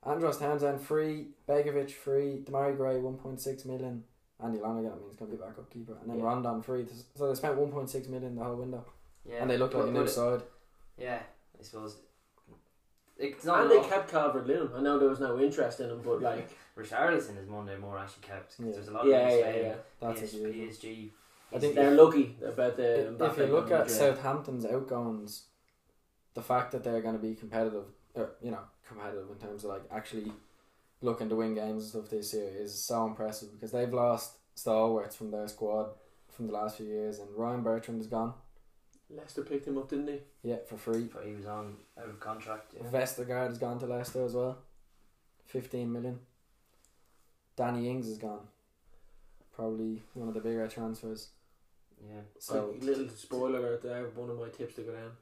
[0.04, 4.04] Andros Townsend free, Begovic free, Demarai Gray one point six million,
[4.42, 6.24] Andy Lonergan I mean he's gonna be backup keeper, and then Yeah.
[6.24, 6.84] Rondon free.
[7.14, 8.84] So they spent one point six million the whole window,
[9.24, 10.42] Yeah, and they look like but- a new side.
[10.98, 11.22] Yeah,
[11.58, 11.96] I suppose.
[13.22, 14.70] It's not And they kept Calvert Lewin.
[14.74, 18.22] I know there was no interest in him, but like, Richarlison is Monday more actually
[18.26, 18.56] kept.
[18.56, 18.72] 'cause Yeah.
[18.72, 19.74] There's a lot yeah, of yeah, yeah.
[20.00, 21.12] That's PS, a PSG.
[21.54, 23.12] I think They're lucky about the.
[23.14, 25.44] If, if you look at to- Southampton's outgoings,
[26.34, 27.84] the fact that they're going to be competitive,
[28.16, 30.32] uh, you know, competitive in terms of like actually
[31.00, 35.14] looking to win games and stuff this year is so impressive because they've lost stalwarts
[35.14, 35.90] from their squad
[36.28, 38.34] from the last few years, and Ryan Bertrand is gone.
[39.14, 40.20] Leicester picked him up, didn't they?
[40.42, 41.08] Yeah, for free.
[41.12, 42.72] But he was on out of contract.
[42.74, 42.88] Yeah.
[42.88, 44.58] Vestergaard has gone to Leicester as well.
[45.44, 46.18] Fifteen million.
[47.56, 48.46] Danny Ings is gone.
[49.54, 51.28] Probably one of the bigger transfers.
[52.02, 52.20] yeah.
[52.38, 54.04] So Quick little spoiler alert there.
[54.14, 55.12] One of my tips to go down.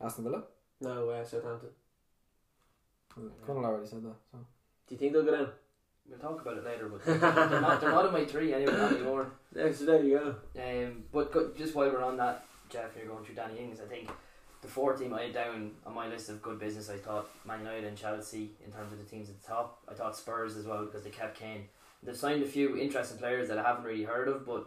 [0.00, 0.42] Aston Villa.
[0.80, 1.68] No, uh, Southampton.
[3.46, 4.14] Conall already said that.
[4.32, 4.38] So.
[4.88, 5.48] Do you think they'll go down?
[6.08, 7.18] We'll talk about it later, but they're
[7.60, 9.30] not, they're not in my three anyway, not anymore.
[9.54, 10.34] Yeah, so there you go.
[10.60, 13.80] Um, but go, just while we're on that, Jeff, you're going through Danny Ings.
[13.80, 14.10] I think
[14.62, 17.60] the four team I had down on my list of good business, I thought Man
[17.60, 19.78] United and Chelsea in terms of the teams at the top.
[19.88, 21.64] I thought Spurs as well because they kept Kane.
[22.02, 24.66] They've signed a few interesting players that I haven't really heard of, but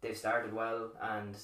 [0.00, 1.34] they've started well, and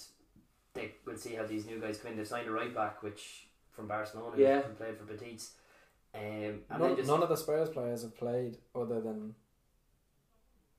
[0.75, 2.17] they will see how these new guys come in.
[2.17, 4.61] They've signed a right back, which from Barcelona, Yeah.
[4.61, 5.53] played for Betis.
[6.19, 9.35] Um, and None, just none of the Spurs players have played other than.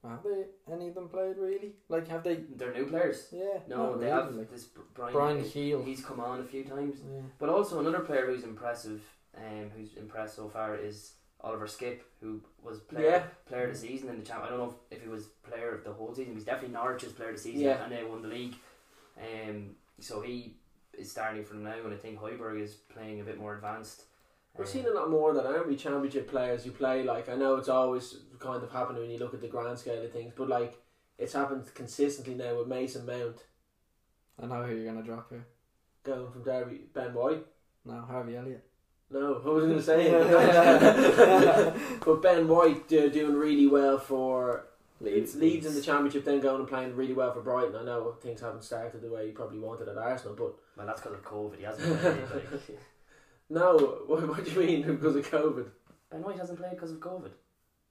[0.04, 0.74] Have they?
[0.74, 1.74] Any of them played really?
[1.90, 2.36] Like, have they?
[2.56, 3.28] they're new players.
[3.32, 3.60] Yeah.
[3.68, 5.14] No, they really, have Like, this Brian.
[5.14, 5.84] Bryan Gil.
[5.84, 6.96] He's come on a few times.
[7.12, 7.22] Yeah.
[7.38, 9.02] But also another player who's impressive,
[9.38, 13.24] um, who's impressed so far is Oliver Skipp, who was player Yeah.
[13.46, 14.44] player of the season in the champ.
[14.46, 16.34] I don't know if, if he was player of the whole season.
[16.34, 17.84] He's definitely Norwich's player of the season, Yeah.
[17.84, 18.56] and they won the league.
[19.18, 20.56] Um, so he
[20.98, 24.04] is starting from now, and I think Højbjerg is playing a bit more advanced.
[24.58, 27.56] We're Um, seeing a lot more than army championship players who play like I know
[27.56, 30.50] it's always kind of happening when you look at the grand scale of things, but
[30.50, 30.78] like
[31.18, 33.44] it's happened consistently now with Mason Mount
[34.42, 35.46] I know who you're gonna drop here.
[36.04, 37.46] going from Derby Ben White.
[37.86, 38.64] No, Harvey Elliott.
[39.12, 41.74] No, I was going to say it.
[42.06, 44.66] but Ben White uh, doing really well for
[45.02, 45.36] Leeds.
[45.36, 47.76] Leeds in the championship, then going and playing really well for Brighton.
[47.76, 51.02] I know things haven't started the way he probably wanted at Arsenal, but Well, that's
[51.02, 51.58] because of COVID.
[51.58, 52.22] He hasn't played.
[52.30, 52.62] like,
[53.50, 54.00] no.
[54.08, 55.68] What, what do you mean because of COVID?
[56.12, 57.32] Ben White hasn't played because of COVID.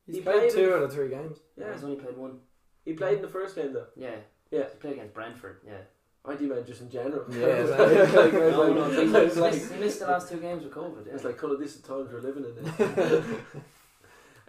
[0.07, 1.39] He's He played, played two in- out of three games.
[1.57, 2.39] Yeah, he's only played one.
[2.85, 3.87] he played in the first game though.
[3.97, 4.17] Yeah,
[4.51, 4.65] Yeah.
[4.73, 5.59] He played against Brentford.
[5.67, 5.83] Yeah.
[6.25, 7.25] I do mean just in general.
[7.31, 10.39] Yeah, It's like, it's no, like- no, he, it's missed, he missed the last two
[10.39, 11.07] games with COVID.
[11.07, 11.15] Yeah.
[11.15, 13.35] It's like, colour, this is the times we're living in now.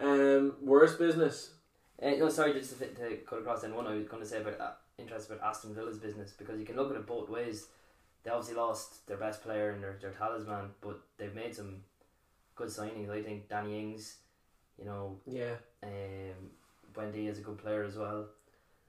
[0.00, 1.52] um, worst business.
[2.02, 3.62] Uh, no, sorry, just to, fit, to cut across.
[3.62, 6.58] Then one I was going to say about uh, interested about Aston Villa's business because
[6.58, 7.66] you can look at it both ways.
[8.22, 11.76] They obviously lost their best player and their, their talisman, but they've made some
[12.54, 13.08] good signings.
[13.10, 14.16] I think Danny Ings,
[14.78, 15.54] you know, Yeah.
[15.82, 16.50] um,
[16.94, 18.26] Wendy is a good player as well.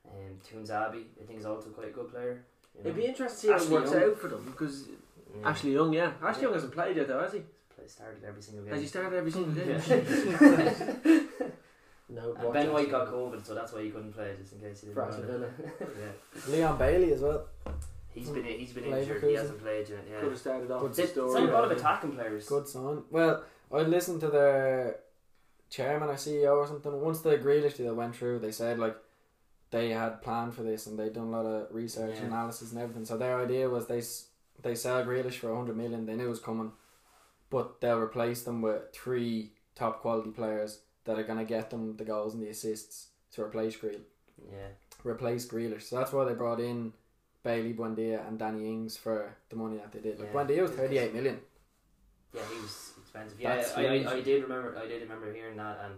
[0.05, 2.43] Um, Tuanzebe, I think is also quite a good player.
[2.75, 2.89] You know.
[2.89, 4.03] It'd be interesting to see how it works Young.
[4.03, 4.87] out for them because
[5.39, 5.47] Yeah.
[5.49, 6.11] Ashley Young, yeah.
[6.21, 6.47] Ashley Yeah.
[6.47, 7.39] Young hasn't played yet though, has he?
[7.73, 8.73] Play- started every single game.
[8.73, 9.69] Has he started every single game?
[9.69, 9.79] Yeah.
[12.09, 12.33] no.
[12.33, 13.13] And ben White got Young.
[13.31, 14.95] COVID, so that's why he couldn't play, just in case he didn't.
[14.95, 15.47] For want Villa.
[15.79, 16.53] yeah.
[16.53, 17.45] Leon Bailey as well.
[18.13, 19.23] He's been he's been injured.
[19.23, 20.05] He hasn't played yet.
[20.09, 20.19] Yeah.
[20.19, 21.43] Could have started off Good with the story.
[21.43, 22.47] a lot of attacking players.
[22.47, 23.03] Good sign.
[23.09, 24.97] Well, I listened to the
[25.69, 26.99] chairman or CEO or something.
[27.01, 28.97] Once the Grealish deal went through, they said like
[29.71, 32.25] they had planned for this and they'd done a lot of research, Yeah.
[32.25, 33.05] analysis, and everything.
[33.05, 34.01] So their idea was they
[34.61, 36.05] they sell Grealish for hundred million.
[36.05, 36.73] They knew it was coming,
[37.49, 42.03] but they'll replace them with three top quality players that are gonna get them the
[42.03, 44.01] goals and the assists to replace Greel
[44.51, 44.67] Yeah.
[45.05, 45.83] replace Grealish.
[45.83, 46.91] So that's why they brought in
[47.43, 50.19] Bailey, Buendia, and Danny Ings for the money that they did.
[50.19, 50.43] Like Yeah.
[50.43, 51.39] Buendia was thirty eight million.
[52.33, 53.39] Yeah, he was expensive.
[53.39, 53.85] Yeah, I.
[53.85, 54.77] I, I did remember.
[54.81, 55.95] I did remember hearing that, and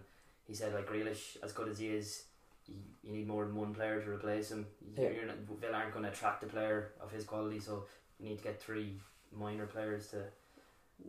[0.48, 2.24] he said like Grealish, as good as he is,
[2.68, 4.66] you, you need more than one player to replace him.
[4.82, 5.10] You- Yeah.
[5.10, 7.86] You're not, Villa aren't going to attract a player of his quality, so
[8.20, 9.00] you need to get three
[9.32, 10.24] minor players to.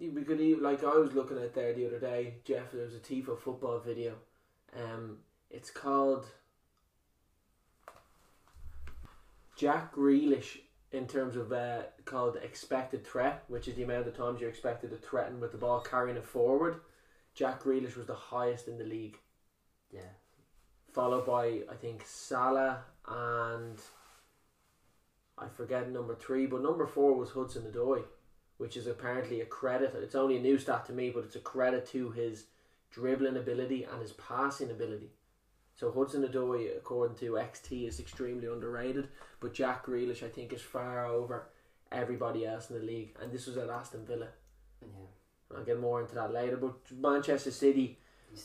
[0.01, 2.73] We could even, like I was looking at there the other day, Jeff.
[2.73, 4.14] There was a Tifo football video.
[4.77, 5.18] Um,
[5.51, 6.27] it's called
[9.57, 10.59] Jack Grealish
[10.93, 14.90] in terms of uh, called expected threat, which is the amount of times you're expected
[14.90, 16.77] to threaten with the ball carrying it forward.
[17.35, 19.19] Jack Grealish was the highest in the league,
[19.90, 20.12] Yeah.
[20.93, 23.81] followed by I think Salah and
[25.37, 28.05] I forget number three, but number four was Hudson Odoi.
[28.57, 29.93] which is apparently a credit.
[29.97, 32.47] It's only a new stat to me, but it's a credit to his
[32.93, 35.11] dribbling ability and his passing ability.
[35.75, 39.09] So Hudson Odoi, according to XT, is extremely underrated,
[39.41, 41.49] but Jack Grealish, I think, is far over
[41.91, 44.29] everybody else in the league, and this was at Aston Villa.
[44.81, 45.57] Yeah.
[45.57, 46.57] I'll get more into that later.
[46.57, 47.99] But Manchester City,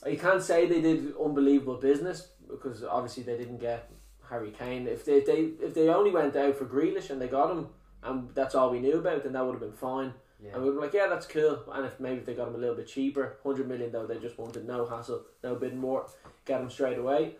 [0.08, 3.90] you can't say they did unbelievable business because obviously they didn't get
[4.30, 4.88] Harry Kane.
[4.88, 7.68] If they, if they if they only went out for Grealish and they got him,
[8.04, 10.14] and that's all we knew about, then that would have been fine.
[10.44, 10.56] Yeah.
[10.56, 11.64] And we'd be like, yeah, that's cool.
[11.74, 14.18] And if maybe if they got him a little bit cheaper, hundred million though, they
[14.20, 16.08] just wanted no hassle, no bidding more,
[16.46, 17.36] get him straight away.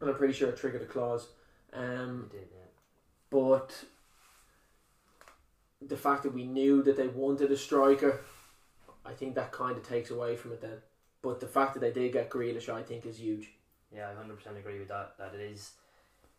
[0.00, 1.28] And I'm pretty sure it triggered a clause.
[1.72, 2.66] Um, did, yeah.
[3.30, 3.84] but
[5.80, 8.20] the fact that we knew that they wanted a striker,
[9.04, 10.78] I think that kind of takes away from it then.
[11.22, 13.50] But the fact that they did get Grealish, I think, is huge.
[13.94, 15.14] Yeah, I hundred percent agree with that.
[15.18, 15.72] That it is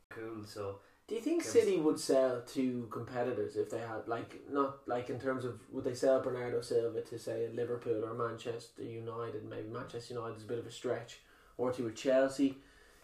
[0.09, 0.43] cool.
[0.45, 0.79] So
[1.11, 5.19] Do you think City would sell to competitors if they had, like, not like in
[5.19, 9.43] terms of would they sell Bernardo Silva to say Liverpool or Manchester United?
[9.43, 11.19] Maybe Manchester United is a bit of a stretch,
[11.57, 12.59] or to a Chelsea.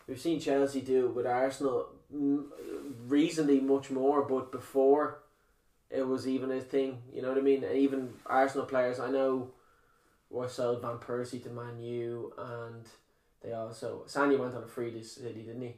[0.07, 2.45] We've seen Chelsea do it with Arsenal mm,
[3.07, 5.19] recently much more, but before
[5.89, 7.01] it was even a thing.
[7.11, 7.65] You know what I mean?
[7.65, 9.49] And even Arsenal players, I know,
[10.29, 12.85] were sold Van Persie to Man U, and
[13.43, 15.73] they also Sagna went on a free to City, didn't he?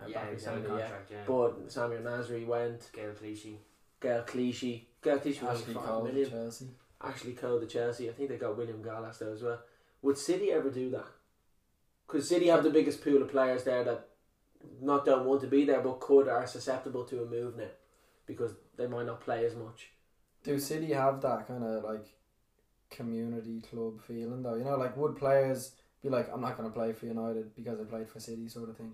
[0.00, 0.80] Uh, yeah, back he with was out of Sagna, yeah.
[0.80, 1.10] contract.
[1.10, 1.18] Yeah.
[1.26, 3.58] But Samuel Nasri went, Gail Clichy.
[4.00, 4.88] Gail Clichy.
[5.02, 6.30] Gail Clichy was Ashley like Cole, 5 million.
[6.30, 6.66] Chelsea.
[7.02, 8.08] Ashley Cole to Chelsea.
[8.08, 9.60] I think they got William Gallas there as well.
[10.02, 11.06] Would City ever do that?
[12.06, 14.08] Because City have the biggest pool of players there that
[14.80, 17.64] not don't want to be there but could are susceptible to a move now
[18.26, 19.90] because they might not play as much.
[20.44, 22.06] Do City have that kind of like
[22.90, 24.54] community club feeling though?
[24.56, 27.80] You know, like would players be like, I'm not going to play for United because
[27.80, 28.92] I played for City, sort of thing?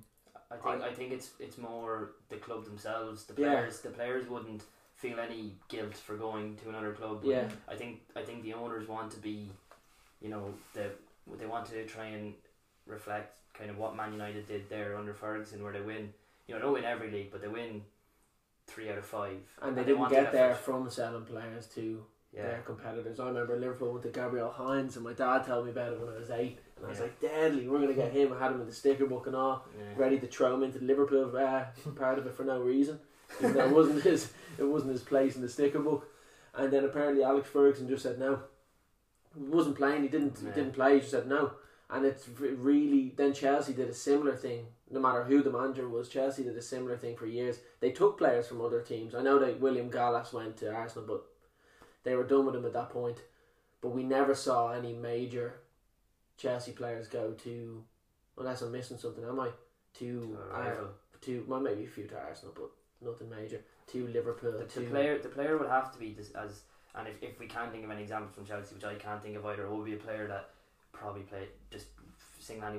[0.50, 3.24] I think I think it's it's more the club themselves.
[3.24, 3.48] The Yeah.
[3.54, 4.62] players the players wouldn't
[4.94, 7.20] feel any guilt for going to another club.
[7.22, 7.48] but Yeah.
[7.68, 9.50] I think I think the owners want to be,
[10.20, 10.90] you know, the
[11.38, 12.34] they want to try and
[12.86, 16.12] reflect kind of what Man United did there under Ferguson, where they win.
[16.46, 17.84] You know, they don't win every league, but they win
[18.66, 19.38] three out of five.
[19.60, 23.18] And they didn't get there first- from selling players to Yeah, their competitors.
[23.20, 26.14] I remember Liverpool went to Gabriel Heinze and my dad told me about it when
[26.14, 27.04] I was eight and I was Yeah.
[27.04, 28.32] like, Deadly, we're going to get him.
[28.32, 29.66] I had him in the sticker book and all.
[29.78, 29.84] yeah.
[29.96, 31.64] ready to throw him into the Liverpool uh,
[31.96, 32.98] part of it for no reason.
[33.40, 36.08] Even though it wasn't his, it wasn't his place in the sticker book.
[36.54, 38.40] And then apparently Alex Ferguson just said no.
[39.36, 40.02] He wasn't playing.
[40.02, 40.38] He didn't.
[40.42, 40.48] Yeah.
[40.48, 40.94] He didn't play.
[40.94, 41.52] He just said no.
[41.90, 44.66] And it's really then Chelsea did a similar thing.
[44.90, 47.58] No matter who the manager was, Chelsea did a similar thing for years.
[47.80, 49.14] They took players from other teams.
[49.14, 51.24] I know that William Gallas went to Arsenal, but
[52.04, 53.18] they were done with him at that point.
[53.80, 55.60] But we never saw any major
[56.38, 57.84] Chelsea players go to,
[58.38, 59.48] unless I'm missing something, am I?
[59.94, 60.88] To To a Ar- rival.
[61.22, 62.70] to well maybe a few to Arsenal, but
[63.06, 63.60] nothing major.
[63.88, 66.62] To Liverpool, The, to the player, the player would have to be this, as,
[66.94, 69.36] and if, if we can't think of any examples from Chelsea, which I can't think
[69.36, 70.50] of either, it would be a player that
[70.92, 71.86] probably played just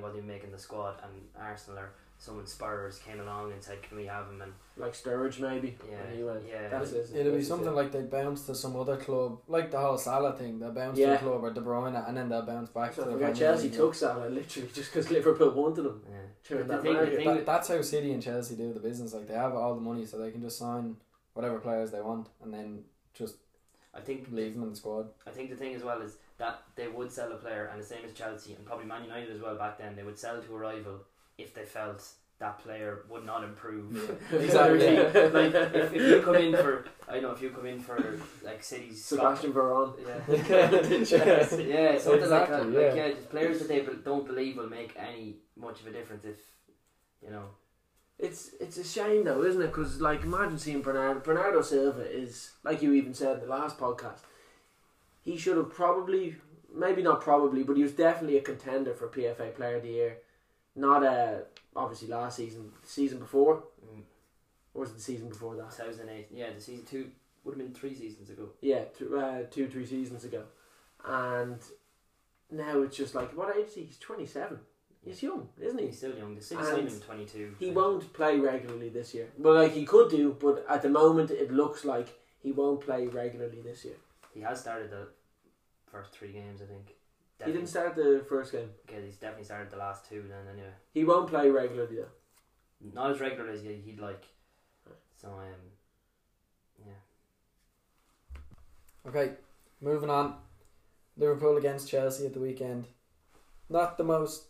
[0.02, 3.96] wasn't even making the squad, and Arsenal or someone Spurs came along and said, "Can
[3.96, 5.76] we have him?" And like Sturridge maybe.
[5.90, 6.42] Yeah, he went.
[6.48, 6.68] yeah.
[6.68, 7.74] That's his, It'll be something it.
[7.74, 10.58] like they bounce to some other club, like the whole Salah thing.
[10.60, 11.06] They'll bounce Yeah.
[11.06, 13.18] to a club or De Bruyne, and then they'll bounce back So to I the
[13.18, 13.76] forget Chelsea League.
[13.76, 16.16] took Salah literally just because Liverpool wanted him yeah.
[16.46, 19.14] during The that thing- the thing- That, that's how City and Chelsea do the business.
[19.14, 20.96] Like they have all the money, so they can just sign
[21.34, 23.36] whatever players they want, and then just
[23.94, 25.08] I think leave them in the squad.
[25.26, 27.84] I think the thing as well is that they would sell a player, and the
[27.84, 29.96] same as Chelsea and probably Man United as well back then.
[29.96, 31.00] They would sell to a rival
[31.42, 32.06] if they felt
[32.38, 34.18] that player would not improve.
[34.32, 34.96] Exactly.
[35.38, 38.62] like if, if you come in for, I know if you come in for like
[38.62, 39.94] City's Sebastian Veron.
[40.28, 41.56] Yeah.
[41.60, 42.62] Yeah, something like that.
[42.62, 42.94] Exactly, Like, yeah.
[42.94, 46.38] yeah, just players that they don't believe will make any much of a difference if,
[47.22, 47.46] you know.
[48.18, 49.66] It's it's a shame though, isn't it?
[49.68, 53.78] Because like imagine seeing Bernardo Bernardo Silva is like you even said in the last
[53.78, 54.20] podcast.
[55.22, 56.36] He should have probably,
[56.74, 60.18] maybe not probably, but he was definitely a contender for PFA Player of the Year.
[60.76, 61.38] Not uh
[61.74, 64.02] obviously last season, the season before, mm,
[64.74, 65.70] or was it the season before that?
[65.70, 67.10] 2008, yeah, the season two
[67.44, 68.50] would have been three seasons ago.
[68.60, 70.44] Yeah, two, uh, two three seasons ago,
[71.04, 71.58] and
[72.50, 73.82] now it's just like what age is he?
[73.82, 74.58] He's twenty seven.
[75.02, 75.86] He's young, isn't he?
[75.86, 76.38] He's still young.
[76.40, 77.54] City And 22.
[77.58, 79.28] He won't play regularly this year.
[79.38, 83.06] Well, like he could do, but at the moment it looks like he won't play
[83.06, 83.94] regularly this year.
[84.34, 85.08] He has started the
[85.90, 86.94] first three games, I think.
[87.46, 88.70] He didn't start the first game.
[88.88, 90.72] Okay, he's definitely started the last two then anyway.
[90.92, 92.90] He won't play regularly though.
[92.92, 94.24] Not as regular as he- he'd like.
[95.16, 95.54] So, um,
[96.86, 98.40] yeah.
[99.06, 99.36] Okay,
[99.80, 100.40] moving on.
[101.16, 102.88] Liverpool against Chelsea at the weekend.
[103.68, 104.46] Not the most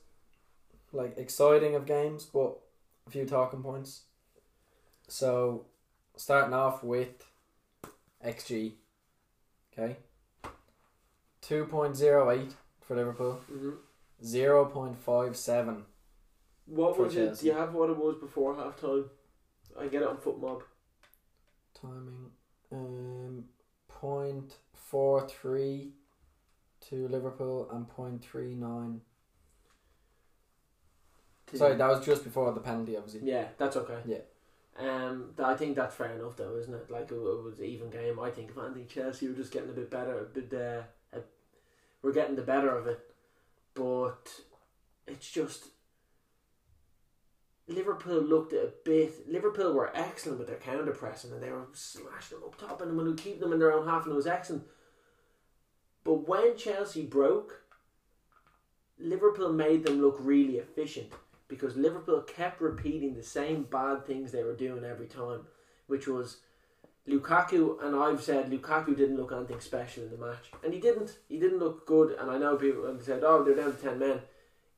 [0.93, 2.59] like exciting of games, but
[3.07, 4.03] a few talking points.
[5.09, 5.67] So,
[6.17, 7.25] starting off with
[8.25, 8.75] XG.
[9.73, 9.97] Okay.
[11.41, 12.55] Two point zero eight
[12.91, 13.41] for Liverpool.
[13.49, 13.71] Mm-hmm.
[14.25, 15.85] Zero point five seven.
[16.67, 17.39] What For was it?
[17.39, 19.05] Do you have what it was before half time?
[19.79, 20.63] I get it on FotMob.
[21.81, 22.31] Timing.
[22.73, 23.45] Um.
[23.87, 25.93] Point four three
[26.89, 29.03] to Liverpool and point three nine.
[31.55, 33.29] Sorry, that was just before the penalty, obviously.
[33.29, 33.99] Yeah, that's okay.
[34.05, 34.19] Yeah.
[34.79, 36.91] Um, th- I think that's fair enough, though, isn't it?
[36.91, 38.19] Like it, it was an even game.
[38.19, 40.21] I think if anything, Chelsea were just getting a bit better.
[40.21, 40.83] A bit, uh,
[42.03, 43.01] we're getting the better of it,
[43.75, 44.29] but
[45.07, 45.67] it's just
[47.69, 49.29] Liverpool looked a bit.
[49.29, 52.97] Liverpool were excellent with their counter pressing, and they were smashing them up top, and
[52.97, 54.65] would keep them in their own half, and it was excellent.
[56.03, 57.63] But when Chelsea broke,
[58.99, 61.13] Liverpool made them look really efficient
[61.49, 65.41] because Liverpool kept repeating the same bad things they were doing every time,
[65.87, 66.39] which was
[67.11, 67.83] Lukaku.
[67.85, 71.19] And I've said Lukaku didn't look anything special in the match, and he didn't.
[71.29, 72.17] He didn't look good.
[72.19, 74.21] And I know people they said, "Oh, they're down to ten men."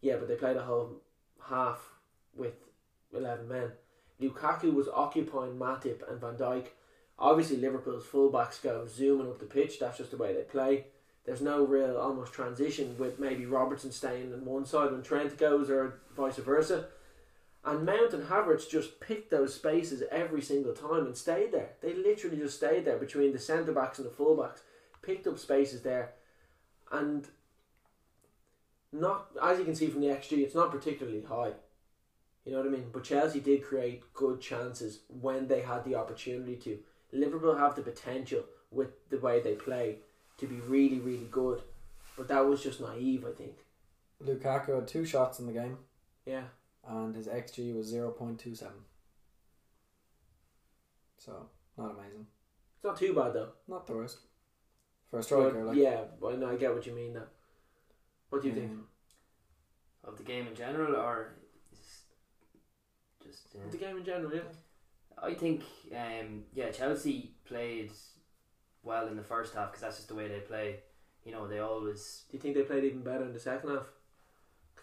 [0.01, 1.03] Yeah, but they played a whole
[1.49, 1.91] half
[2.35, 2.55] with
[3.15, 3.73] eleven men.
[4.21, 6.67] Lukaku was occupying Matip and Van Dijk.
[7.19, 9.79] Obviously, Liverpool's fullbacks go zooming up the pitch.
[9.79, 10.87] That's just the way they play.
[11.25, 15.71] There's no real almost transition with maybe Robertson staying on one side when Trent goes
[15.71, 16.87] or vice versa.
[17.65, 21.71] And Mount and Havertz just picked those spaces every single time and stayed there.
[21.81, 24.63] They literally just stayed there between the centre backs and the full backs,
[25.01, 26.13] picked up spaces there,
[26.91, 27.29] and
[28.93, 31.53] not as you can see from the XG, it's not particularly high.
[32.45, 32.91] You know what I mean?
[32.93, 36.79] But Chelsea did create good chances when they had the opportunity to.
[37.13, 39.99] Liverpool have the potential with the way they play
[40.39, 41.63] to be really, really good.
[42.17, 43.59] But that was just naive, I think.
[44.25, 45.79] Lukaku had two shots in the game,
[46.27, 46.45] Yeah.
[46.89, 48.75] And his xG was zero point two seven.
[51.19, 51.47] So
[51.79, 52.27] not amazing.
[52.77, 53.51] It's not too bad though.
[53.69, 54.19] Not the worst
[55.11, 55.65] for a striker.
[55.65, 57.29] But, like yeah, but no, I get what you mean though.
[58.31, 58.71] What do you think?
[58.71, 58.87] um,
[60.05, 61.35] Of the game in general, or
[63.23, 64.41] just uh, The game in general, yeah.
[65.23, 65.63] I think,
[65.95, 67.93] um, yeah, Chelsea played
[68.83, 70.81] well in the first half because that's just the way they play.
[71.25, 73.87] You know, they always Do you think they played even better in the second half?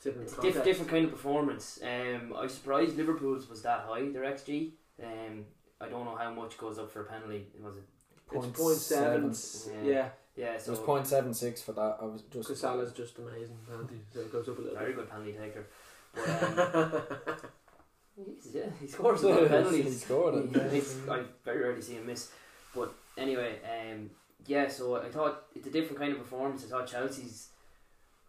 [0.01, 1.79] Considering it's a diff- different kind of performance.
[1.83, 4.09] Um, I was surprised Liverpool's was that high.
[4.09, 4.71] Their xG.
[5.03, 5.45] Um,
[5.81, 7.47] I don't know how much goes up for a penalty.
[7.61, 7.83] Was it?
[8.31, 9.33] It's point point seven.
[9.33, 9.85] seven.
[9.85, 9.91] Yeah.
[9.93, 11.97] Yeah, Yeah, It was point seven six for that.
[12.01, 14.93] I was just because Salah's just amazing penalty, so it goes up a little very
[14.93, 14.97] bit.
[14.97, 15.65] good penalty taker.
[16.15, 19.85] But, um, he's, yeah, he scores a lot of penalties.
[19.85, 20.49] he scored it.
[20.55, 20.69] yeah.
[20.71, 22.31] He's- I very rarely see him miss.
[22.75, 24.09] But anyway, um,
[24.45, 24.67] yeah.
[24.67, 26.65] So I thought it's a different kind of performance.
[26.65, 27.49] I thought Chelsea's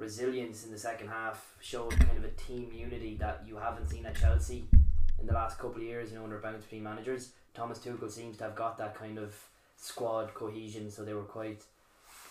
[0.00, 4.06] resilience in the second half showed kind of a team unity that you haven't seen
[4.06, 4.66] at Chelsea
[5.20, 6.10] in the last couple of years.
[6.10, 9.34] You know, under bounce between managers, Thomas Tuchel seems to have got that kind of
[9.76, 10.90] squad cohesion.
[10.90, 11.62] So they were quite,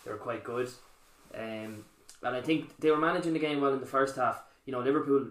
[0.03, 0.69] they were quite good.
[1.33, 1.85] Um,
[2.23, 4.41] and I think they were managing the game well in the first half.
[4.65, 5.27] You know, Liverpool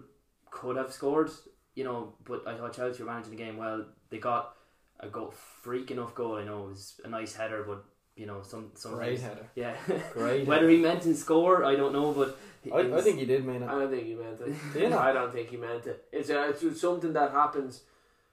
[0.49, 1.29] could have scored.
[1.75, 3.85] You know, but I thought Chelsea were managing the game well.
[4.09, 4.55] They got
[4.99, 6.37] a go freak enough goal.
[6.37, 7.85] I know it was a nice header, but
[8.19, 9.47] you know, some some Great header.
[9.55, 9.75] Yeah.
[10.13, 10.45] Great.
[10.51, 12.37] Whether he meant to score, I don't know, but
[12.73, 13.69] I, I think he did mean it.
[13.69, 14.89] I don't think he meant it.
[14.89, 15.01] Not?
[15.07, 16.05] I don't think he meant it.
[16.11, 17.83] It's, uh, it's something that happens.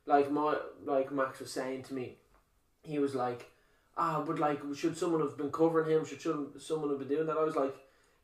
[0.05, 2.17] Like my like Max was saying to me,
[2.83, 3.49] he was like,
[3.97, 6.05] ah, but like, should someone have been covering him?
[6.05, 7.37] Should, should someone have been doing that?
[7.37, 7.75] I was like,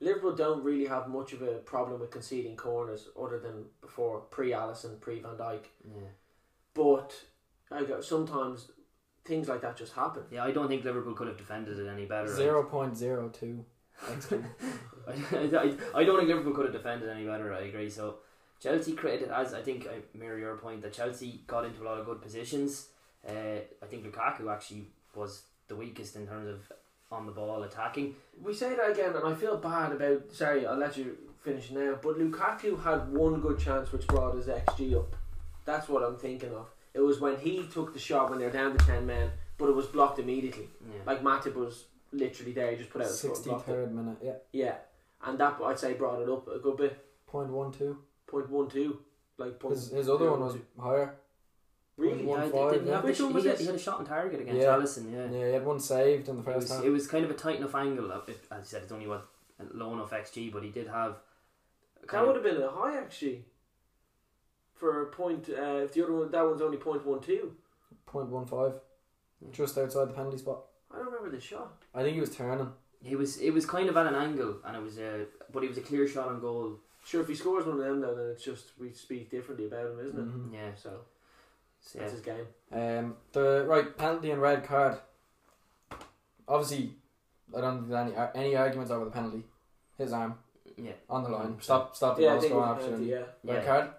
[0.01, 4.51] Liverpool don't really have much of a problem with conceding corners other than before pre
[4.51, 5.65] Alisson, pre Van Dijk.
[5.87, 6.11] yeah.
[6.75, 7.13] But
[7.71, 8.71] I got sometimes
[9.25, 10.23] things like that just happen.
[10.31, 12.35] yeah, I don't think Liverpool could have defended it any better.
[12.35, 13.65] Zero point zero two.
[14.09, 17.53] I, I, I don't think Liverpool could have defended any better.
[17.53, 17.91] I agree.
[17.91, 18.17] So
[18.61, 21.99] Chelsea created, as I think I mirror your point, that Chelsea got into a lot
[21.99, 22.89] of good positions.
[23.29, 26.73] Uh, I think Lukaku actually was the weakest in terms of
[27.11, 28.15] on the ball attacking.
[28.43, 30.33] We say that again, and I feel bad about.
[30.33, 31.99] Sorry, I'll let you finish now.
[32.03, 35.15] But Lukaku had one good chance, which brought his xG up.
[35.65, 36.69] That's what I'm thinking of.
[36.95, 39.69] It was when he took the shot when they were down to ten men, but
[39.69, 40.69] it was blocked immediately.
[40.87, 41.01] Yeah.
[41.07, 43.73] Like Matip was literally there, he just put out his foot and Sixty blocked it.
[43.73, 44.17] third minute.
[44.23, 44.33] Yeah.
[44.53, 44.75] Yeah,
[45.25, 47.05] and that I'd say brought it up a good bit.
[47.27, 47.99] Point one two.
[48.27, 48.99] Point one two,
[49.39, 49.75] like point.
[49.75, 50.63] His his other one was two.
[50.81, 51.15] higher.
[51.97, 52.29] really.
[52.29, 52.95] Yeah, didn't he, yeah.
[52.97, 54.69] have Which one was he, had, he had a shot on target against Yeah.
[54.77, 55.13] Alisson.
[55.13, 56.85] Yeah, Yeah, he had one saved in the It first was, half.
[56.85, 58.11] it was kind of a tight enough angle.
[58.13, 59.27] Of it, as I said, it's only what
[59.73, 61.17] low enough xG, but he did have.
[62.01, 63.45] That kind would have been a high actually.
[64.83, 67.53] For a point, uh, if the other one, that one's only point one two.
[68.05, 68.73] Point one five.
[69.53, 70.65] Just outside the penalty spot.
[70.91, 71.85] I don't remember the shot.
[71.95, 72.69] I think he was turning.
[73.01, 75.69] He was it was kind of at an angle, and it was a but it
[75.69, 76.81] was a clear shot on goal.
[77.05, 79.87] Sure, if he scores one of them, though, then it's just we speak differently about
[79.87, 80.27] him, isn't it?
[80.27, 80.53] Mhm.
[80.53, 80.91] Yeah, So
[81.81, 82.01] so, yeah.
[82.01, 82.47] that's his game.
[82.73, 84.99] Um, the right penalty and red card.
[86.49, 86.97] Obviously,
[87.57, 89.45] I don't think there's any any arguments over the penalty.
[89.97, 90.35] His arm
[90.77, 91.57] Yeah, on the line.
[91.61, 93.21] Stop stop the Yeah, I ball think it going was after penalty, him.
[93.45, 93.53] yeah.
[93.55, 93.69] Red Yeah.
[93.81, 93.91] card.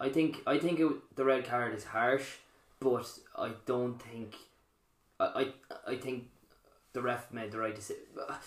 [0.00, 2.36] I think I think it, the red card is harsh,
[2.80, 4.34] but I don't think
[5.20, 5.24] I
[5.86, 6.28] I, I think
[6.92, 8.02] the ref made the right decision.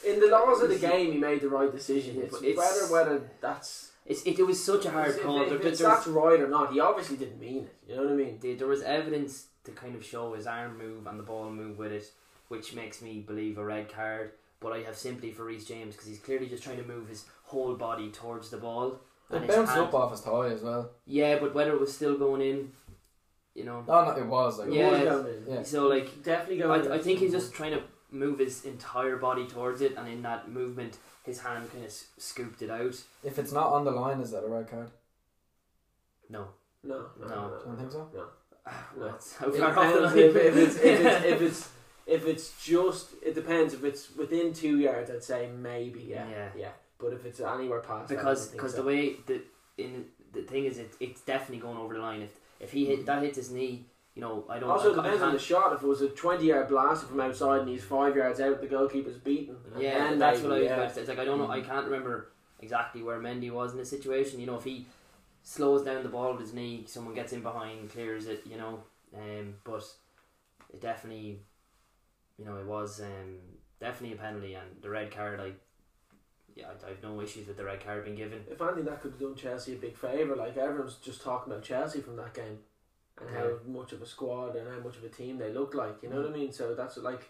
[0.05, 2.19] In the laws of the game, he made the right decision.
[2.21, 5.41] It's, it's- whether whether that's It's it, it was such a hard call.
[5.43, 6.73] if, if there- it's there was- that's right or not.
[6.73, 7.75] He obviously didn't mean it.
[7.87, 8.37] You know what I mean?
[8.41, 11.77] there, there was evidence to kind of show his arm move and the ball move
[11.77, 12.11] with it,
[12.47, 14.31] which makes me believe a red card.
[14.61, 17.25] But I have sympathy for Reece James because he's clearly just trying to move his
[17.43, 18.99] whole body towards the ball.
[19.31, 20.89] It And his bounced hand- up off his thigh as well.
[21.05, 22.71] Yeah, but whether it was still going in,
[23.53, 23.83] you know.
[23.87, 24.89] No, no, it was like It Yeah.
[24.91, 25.53] was going in.
[25.53, 25.63] Yeah.
[25.63, 26.91] So like, Definitely going in.
[26.91, 30.21] I, I think he's just trying to move his entire body towards it, and in
[30.23, 32.95] that movement, his hand kind of s- scooped it out.
[33.23, 34.89] if it's not on the line, is that a red card?
[36.29, 36.47] No,
[36.83, 37.35] No, no, No.
[37.49, 37.59] no.
[37.61, 38.09] I don't think so.
[38.13, 38.25] No.
[38.97, 40.17] well, it's how It off the depends line.
[40.17, 41.69] if, if it's if it's if it's
[42.07, 46.49] if it's just it depends if it's within two yards I'd say maybe yeah Yeah.
[46.57, 48.81] yeah, but if it's anywhere past because because so.
[48.81, 49.41] the way the
[49.77, 52.21] in the thing is it it's definitely going over the line.
[52.21, 53.85] If if he hit that hits his knee,
[54.15, 54.69] you know I don't.
[54.69, 57.07] also I, it depends I on the shot if it was a twenty yard blast
[57.07, 60.57] from outside and he's five yards out the goalkeeper's beaten Yeah, then that's maybe, what
[60.57, 60.75] I was yeah.
[60.75, 61.01] about to say.
[61.01, 61.49] It's like I don't know.
[61.49, 62.31] I can't remember
[62.61, 64.39] exactly where Mendy was in this situation.
[64.39, 64.85] You know, if he
[65.43, 68.43] slows down the ball with his knee, someone gets in behind, clears it.
[68.45, 68.83] You know,
[69.15, 69.85] um, but
[70.73, 71.39] it definitely,
[72.37, 73.37] you know, it was um,
[73.79, 75.39] definitely a penalty and the red card.
[75.39, 75.53] I
[76.59, 78.41] yeah, I, I have no issues with the red card being given.
[78.49, 81.63] if anything that could have done Chelsea a big favour like everyone's just talking about
[81.63, 82.59] Chelsea from that game
[83.21, 85.97] and how much of a squad and how much of a team they look like
[86.03, 87.21] you know what I mean so that's like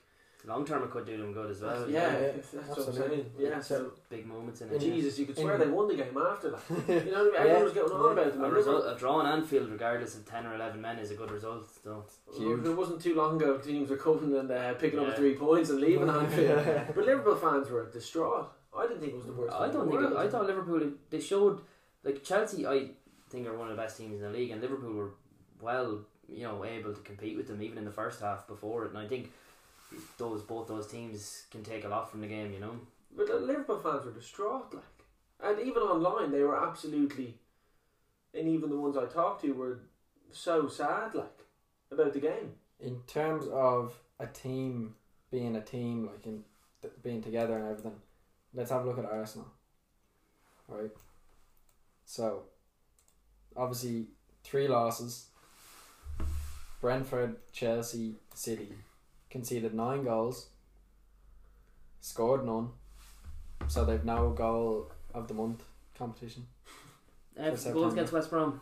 [0.45, 1.89] Long term, it could do them good as well.
[1.89, 4.75] yeah, yeah, that's what I'm saying yeah so big moments in Yeah.
[4.75, 4.79] it.
[4.79, 6.61] Jesus you could swear In- they won the game after that
[7.05, 8.21] you know what I mean everyone was getting on Yeah.
[8.21, 10.97] about them A, and result, a draw in Anfield, regardless of ten or eleven men,
[10.97, 11.67] is a good result.
[11.83, 12.05] So
[12.37, 12.65] Huge.
[12.65, 15.15] It wasn't too long ago teams were coming and uh, picking up Yeah.
[15.15, 16.65] three points and leaving Anfield.
[16.95, 18.49] But Liverpool fans were distraught.
[18.77, 19.53] I didn't think it was the worst.
[19.53, 20.01] I don't think.
[20.01, 20.17] It.
[20.17, 20.91] I thought Liverpool.
[21.09, 21.61] They showed
[22.03, 22.65] like Chelsea.
[22.67, 22.89] I
[23.29, 25.11] think are one of the best teams in the league, and Liverpool were
[25.61, 28.89] well, you know, able to compete with them even in the first half before it.
[28.89, 29.31] And I think
[30.17, 32.53] those both those teams can take a lot from the game.
[32.53, 32.79] You know.
[33.15, 34.83] But the Liverpool fans were distraught, like,
[35.43, 37.39] and even online they were absolutely,
[38.33, 39.79] and even the ones I talked to were
[40.31, 41.39] so sad, like,
[41.91, 42.53] about the game.
[42.79, 44.93] In terms of a team
[45.31, 46.43] being a team, like in
[46.81, 47.99] th- being together and everything,
[48.53, 49.47] let's have a look at Arsenal.
[50.67, 50.91] Right.
[52.05, 52.43] So,
[53.55, 54.07] obviously,
[54.43, 55.27] three losses.
[56.81, 58.69] Brentford, Chelsea, City
[59.29, 60.47] conceded nine goals,
[61.99, 62.69] scored none.
[63.67, 65.63] So they've now goal of the month
[65.97, 66.47] competition.
[67.37, 67.89] Uh, goals September.
[67.89, 68.61] against West Brom.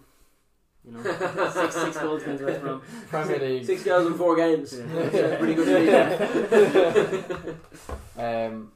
[0.84, 2.82] You know, six six goals against West Brom.
[3.10, 3.66] Premier League.
[3.66, 4.74] Six goals in four games.
[4.78, 5.10] Yeah.
[5.10, 7.58] That's pretty good.
[8.18, 8.72] Um,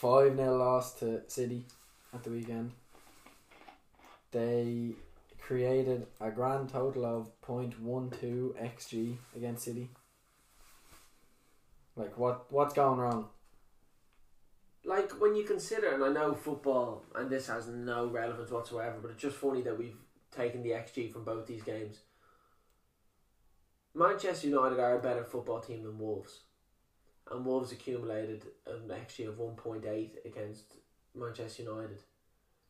[0.00, 1.64] five 0 loss to City
[2.14, 2.72] at the weekend.
[4.32, 4.92] They
[5.38, 9.90] created a grand total of 0.12 xg against City.
[11.96, 12.50] Like what?
[12.50, 13.28] What's going wrong?
[14.84, 19.10] like when you consider, and I know football, and this has no relevance whatsoever, but
[19.10, 19.96] it's just funny that we've
[20.34, 22.00] taken the XG from both these games.
[23.94, 26.40] Manchester United are a better football team than Wolves,
[27.30, 30.74] and Wolves accumulated an XG of one point eight against
[31.14, 32.02] Manchester United,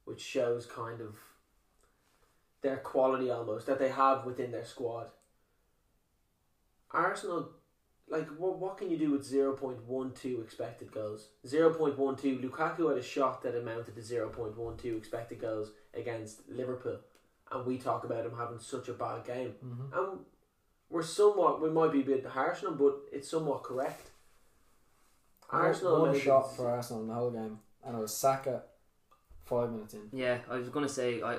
[0.04, 1.16] which shows kind of
[2.62, 5.08] their quality almost that they have within their squad.
[6.90, 7.50] Arsenal
[8.10, 11.28] like what what can you do with zero point one two expected goals?
[11.46, 12.38] Zero point one two.
[12.38, 16.98] Lukaku had a shot that amounted to zero point one two expected goals against Liverpool,
[17.52, 19.54] and we talk about him having such a bad game.
[19.64, 19.98] Mm-hmm.
[19.98, 20.18] And
[20.90, 24.09] we're somewhat we might be a bit harsh on him, but it's somewhat correct.
[25.52, 28.62] Arsenal one shot for Arsenal in the whole game, and it was Saka.
[29.44, 30.08] Five minutes in.
[30.12, 31.38] Yeah, I was gonna say I,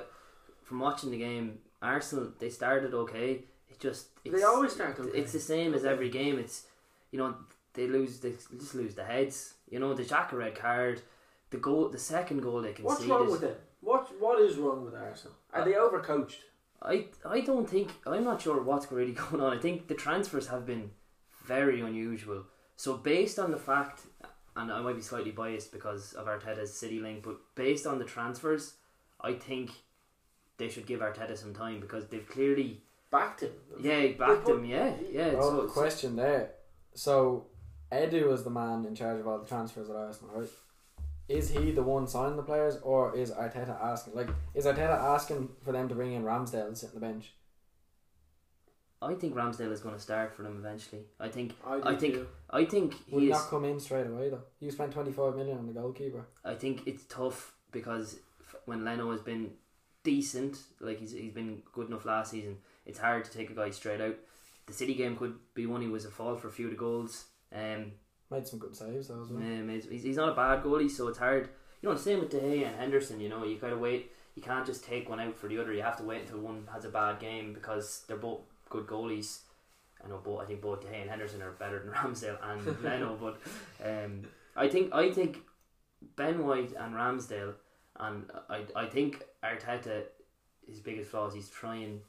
[0.64, 3.44] from watching the game, Arsenal they started okay.
[3.70, 5.18] It just it's, They always start okay.
[5.18, 6.38] It's the same as every game.
[6.38, 6.66] It's
[7.10, 7.34] you know
[7.74, 9.54] they lose they just lose the heads.
[9.70, 11.00] You know the Jack red card,
[11.50, 12.84] the goal the second goal they conceded.
[12.84, 13.60] What's wrong with it?
[13.80, 15.36] What what is wrong with Arsenal?
[15.52, 16.40] Are uh, they overcoached?
[16.82, 19.56] I I don't think I'm not sure what's really going on.
[19.56, 20.90] I think the transfers have been
[21.44, 22.44] very unusual.
[22.76, 24.02] So based on the fact,
[24.56, 28.04] and I might be slightly biased because of Arteta's City link, but based on the
[28.04, 28.74] transfers,
[29.20, 29.70] I think
[30.58, 33.50] they should give Arteta some time because they've clearly Backed him.
[33.78, 35.34] yeah backed him yeah yeah.
[35.34, 36.52] Well, so, question there.
[36.94, 37.44] So,
[37.92, 40.48] Edu was the man in charge of all the transfers at Arsenal, right?
[41.28, 44.14] Is he the one signing the players, or is Arteta asking?
[44.14, 47.32] Like, is Arteta asking for them to bring in Ramsdale and sit on the bench?
[49.02, 51.02] I think Ramsdale is going to start for them eventually.
[51.18, 52.26] I think I, I think- too.
[52.50, 53.30] I think he is.
[53.30, 54.42] not come in straight away though.
[54.60, 56.24] You spent twenty five million on the goalkeeper.
[56.44, 59.50] I think it's tough because f- when Leno has been
[60.04, 63.70] decent, like he's he's been good enough last season, it's hard to take a guy
[63.70, 64.16] straight out.
[64.66, 66.76] The City game could be one he was a fall for a few of the
[66.78, 67.24] goals.
[67.54, 67.92] Um,
[68.30, 69.42] Made some good saves though well.
[69.42, 71.48] um, he's, he's not a bad goalie, so it's hard.
[71.82, 73.20] You know, same with De Gea and Henderson.
[73.20, 74.12] You know, you gotta wait.
[74.34, 75.72] You can't just take one out for the other.
[75.72, 78.40] You have to wait until one has a bad game because they're both
[78.72, 79.40] good goalies.
[80.04, 80.40] I know both.
[80.42, 83.38] I think both De Gea and Henderson are better than Ramsdale and Leno, but
[83.86, 84.22] um,
[84.56, 85.38] I think I think
[86.16, 87.54] Ben White and Ramsdale,
[88.00, 90.04] and I I think Arteta,
[90.66, 92.00] his biggest flaw is he's trying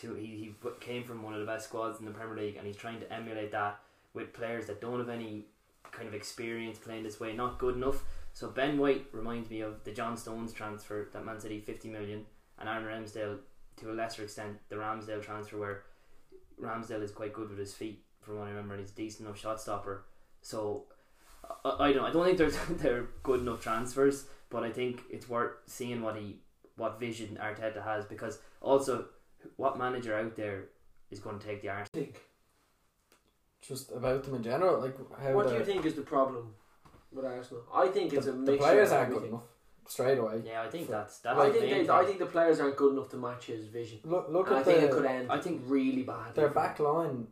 [0.00, 2.66] to he, he came from one of the best squads in the Premier League and
[2.66, 3.78] he's trying to emulate that
[4.14, 5.44] with players that don't have any
[5.90, 8.02] kind of experience playing this way, not good enough.
[8.32, 12.24] So Ben White reminds me of the John Stones transfer that Man City fifty million,
[12.58, 13.38] and Aaron Ramsdale
[13.82, 15.82] to a lesser extent the Ramsdale transfer where
[16.60, 19.26] Ramsdale is quite good with his feet from what I remember and he's a decent
[19.26, 20.04] enough shot stopper.
[20.40, 20.84] So
[21.64, 25.28] I, I don't I don't think there's they're good enough transfers, but I think it's
[25.28, 26.38] worth seeing what he
[26.76, 29.06] what vision Arteta has because also
[29.56, 30.66] what manager out there
[31.10, 31.88] is going to take the Arsenal.
[31.92, 32.20] Think.
[33.60, 36.54] Just about them in general, like how What do you think is the problem
[37.12, 37.64] with Arsenal?
[37.72, 39.44] I think it's the, a the mixture players aren't good enough
[39.86, 40.42] straight away.
[40.44, 42.76] Yeah, I think that's that's I the think main they, I think the players aren't
[42.76, 43.98] good enough to match his vision.
[44.04, 45.32] Look, look And I at think the, it could end.
[45.32, 46.34] I think really bad.
[46.34, 47.28] their back line.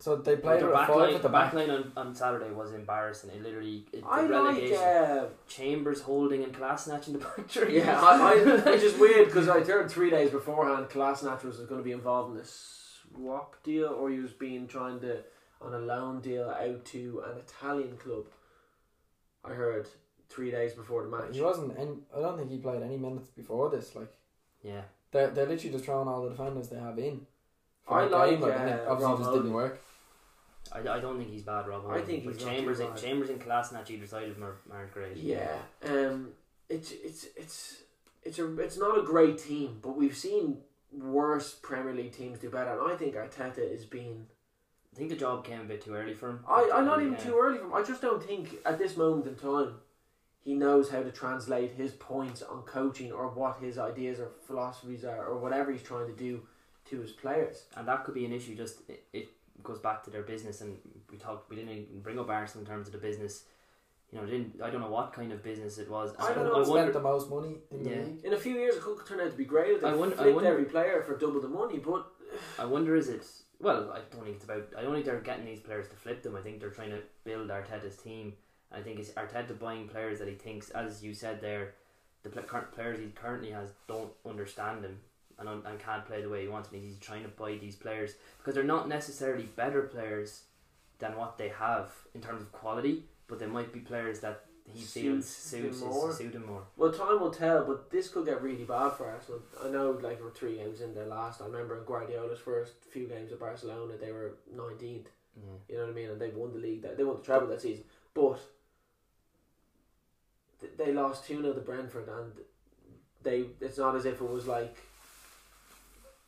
[0.00, 1.52] So they played their with back line, the the back.
[1.52, 3.30] back line on, on Saturday was embarrassing.
[3.30, 4.72] It literally it, I the like.
[4.72, 7.78] Uh, Chambers holding and Kolasinac the back three.
[7.78, 11.80] yeah, I, I, which is weird because I heard three days beforehand, Class was going
[11.80, 15.22] to be involved in this swap deal, or he was being trying to
[15.60, 18.24] on a loan deal out to an Italian club.
[19.44, 19.88] I heard
[20.34, 21.30] three days before the match.
[21.32, 21.76] He wasn't.
[21.78, 23.94] and I don't think he played any minutes before this.
[23.94, 24.12] Like
[24.62, 24.82] yeah.
[25.12, 27.26] they're they're literally just throwing all the defenders they have in.
[27.86, 29.80] for I that like, game, and it uh, obviously just didn't work.
[30.72, 31.86] I, I don't think he's bad, Rob.
[31.90, 32.80] I think but he's Chambers.
[32.80, 32.96] bad.
[32.96, 35.16] Chambers and Kolasinac either side of him are, aren't great.
[35.16, 35.56] Yeah,
[35.86, 36.30] um,
[36.68, 37.82] it's it's it's
[38.22, 40.58] it's a it's not a great team, but we've seen
[40.92, 44.26] worse Premier League teams do better, and I think Arteta is being.
[44.92, 46.44] I think the job came a bit too early for him.
[46.48, 47.18] I I'm not even Yeah.
[47.18, 47.74] too early for him.
[47.74, 49.74] I just don't think at this moment in time,
[50.44, 55.04] he knows how to translate his points on coaching or what his ideas or philosophies
[55.04, 56.42] are or whatever he's trying to do
[56.90, 57.64] to his players.
[57.76, 58.54] and that could be an issue.
[58.54, 59.28] Just it, it
[59.62, 60.76] goes back to their business, and
[61.10, 61.48] we talked.
[61.48, 63.44] We didn't even bring up Arsenal in terms of the business.
[64.12, 66.14] You know, didn't I don't know what kind of business it was.
[66.18, 66.92] I don't know, I Spent wonder.
[66.92, 67.96] the most money in the Yeah.
[68.02, 68.24] league.
[68.24, 70.34] In a few years, it could turn out to be great I wonder- I flipped
[70.36, 72.06] wonder- every player for double the money, but
[72.58, 73.26] I wonder is it.
[73.60, 74.64] Well, I don't think it's about.
[74.76, 76.36] I don't think they're getting these players to flip them.
[76.36, 78.34] I think they're trying to build Arteta's team.
[78.74, 81.74] I think it's Arteta buying players that he thinks, as you said there,
[82.22, 84.98] the current players he currently has don't understand him
[85.38, 86.70] and and can't play the way he wants.
[86.72, 90.44] And he's trying to buy these players because they're not necessarily better players
[90.98, 94.80] than what they have in terms of quality, but they might be players that he
[94.80, 95.78] feels Suits
[96.18, 96.62] suits him more.
[96.76, 99.42] Well, time will tell, but this could get really bad for Arsenal.
[99.62, 101.42] I know, like, we're three games in the last.
[101.42, 105.06] I remember in Guardiola's first few games at Barcelona, they were 19th.
[105.36, 105.42] Yeah.
[105.68, 106.10] You know what I mean?
[106.10, 106.82] And they won the league.
[106.82, 107.84] That They won the treble that season.
[108.14, 108.40] But
[110.76, 112.32] they lost 2 0 to Brentford, and
[113.22, 114.76] they it's not as if it was like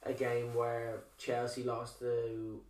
[0.02, 2.60] a game where Chelsea lost to.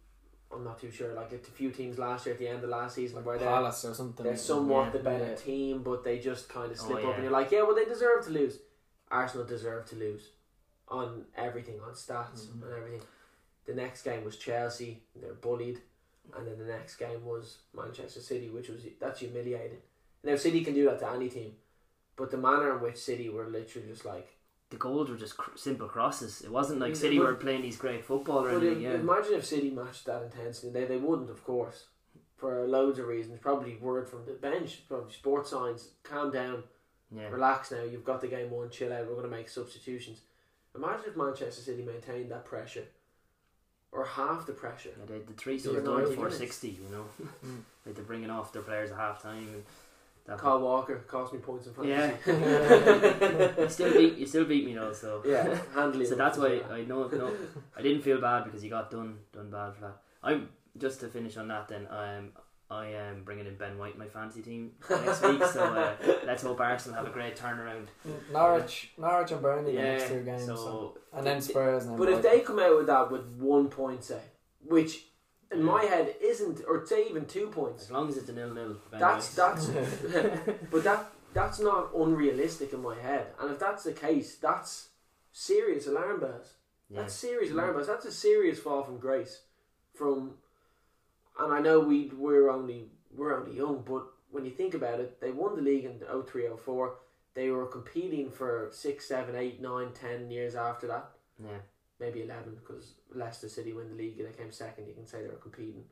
[0.52, 1.12] I'm not too sure.
[1.12, 3.48] Like a few teams last year at the end of last season where Like they're
[3.52, 4.24] Palace or something.
[4.24, 4.90] they're somewhat Yeah.
[4.90, 5.34] the better Yeah.
[5.34, 7.84] team, but they just kind of Oh, slip up, and you're like, yeah, well, they
[7.84, 8.60] deserve to lose.
[9.10, 10.30] Arsenal deserve to lose
[10.88, 12.62] on everything, on stats Mhm.
[12.62, 13.02] and everything.
[13.64, 15.82] The next game was Chelsea, they're bullied,
[16.32, 19.82] and then the next game was Manchester City, which was that's humiliating.
[20.26, 21.52] Now City can do that to any team,
[22.16, 24.28] but the manner in which City were literally just like.
[24.70, 26.40] The goals were just cr- simple crosses.
[26.42, 28.78] It wasn't like Mm, City were playing these great football or anything.
[28.78, 28.94] if, Yeah.
[28.94, 30.70] imagine if City matched that intensity.
[30.72, 31.86] They they wouldn't, of course,
[32.36, 33.38] for loads of reasons.
[33.40, 35.90] Probably word from the bench, probably sports signs.
[36.02, 36.64] Calm down.
[37.12, 37.28] yeah.
[37.28, 40.22] relax now, you've got the game won, chill out, we're going to make substitutions.
[40.74, 42.86] Imagine if Manchester City maintained that pressure,
[43.92, 44.90] or half the pressure.
[44.98, 46.38] Yeah, they, the three Yeah, subs done 90 for minutes.
[46.38, 46.70] sixty.
[46.70, 47.04] You know,
[47.46, 47.60] Mm.
[47.86, 49.46] like they're bringing off their players at half time.
[49.54, 49.64] And
[50.26, 52.10] that Kyle Walker cost me points in Yeah.
[52.10, 53.60] fantasy.
[53.62, 54.92] you still beat you still beat me though.
[54.92, 56.04] So yeah, handily.
[56.06, 56.60] so that's why.
[56.70, 57.32] I know no
[57.76, 59.96] I didn't feel bad because you got done done bad for that.
[60.22, 60.48] I'm
[60.78, 61.86] just to finish on that then.
[61.90, 62.32] Um,
[62.68, 65.44] I am bringing in Ben White my fantasy team next week.
[65.44, 65.94] So uh,
[66.26, 67.86] let's hope Arsenal have a great turnaround.
[68.32, 69.92] Norwich, Norwich and Burnley the Yeah.
[69.98, 70.56] next two games, so.
[70.56, 71.84] So and then Spurs.
[71.84, 74.20] And then But if they come out with that with one point, say,
[74.66, 75.04] which
[75.52, 78.52] in my head isn't, or say even two points, as long as it's a nil
[78.52, 79.66] nil, that's that's
[80.70, 83.28] But that that's not unrealistic in my head.
[83.40, 84.88] And if that's the case, that's
[85.32, 86.54] serious alarm bells.
[86.88, 87.00] Yeah.
[87.02, 87.86] That's serious alarm bells.
[87.86, 89.42] That's a serious fall from grace.
[89.94, 90.32] From,
[91.38, 95.20] and I know we we're only we're only young, but when you think about it,
[95.20, 96.94] they won the league in 03, 04.
[97.34, 101.10] They were competing for six, seven, eight, nine, ten years after that.
[101.42, 101.58] yeah.
[101.98, 104.86] Maybe 11 because Leicester City win the league and they came second.
[104.86, 105.84] You can say they were competing.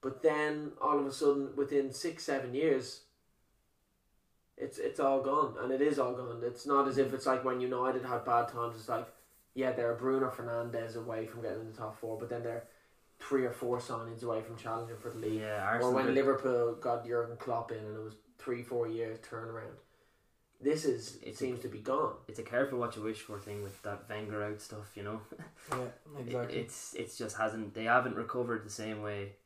[0.00, 3.02] But then all of a sudden, within six, seven years,
[4.56, 6.40] it's it's all gone, and it is all gone.
[6.44, 8.76] It's not as if it's like when United had bad times.
[8.76, 9.08] It's like,
[9.54, 12.64] yeah, they're Bruno Fernandes away from getting in the top four, but then they're
[13.20, 15.40] three or four signings away from challenging for the league.
[15.40, 19.78] Yeah, Or when Liverpool got Jurgen Klopp in, and it was three, four years turnaround.
[20.60, 22.16] This is it It's- seems to be gone.
[22.26, 25.20] it's a careful what you wish for thing with that Wenger out stuff, you know.
[25.70, 25.84] Yeah,
[26.18, 26.58] It- exactly.
[26.60, 29.36] It's it's just hasn't they haven't recovered the same way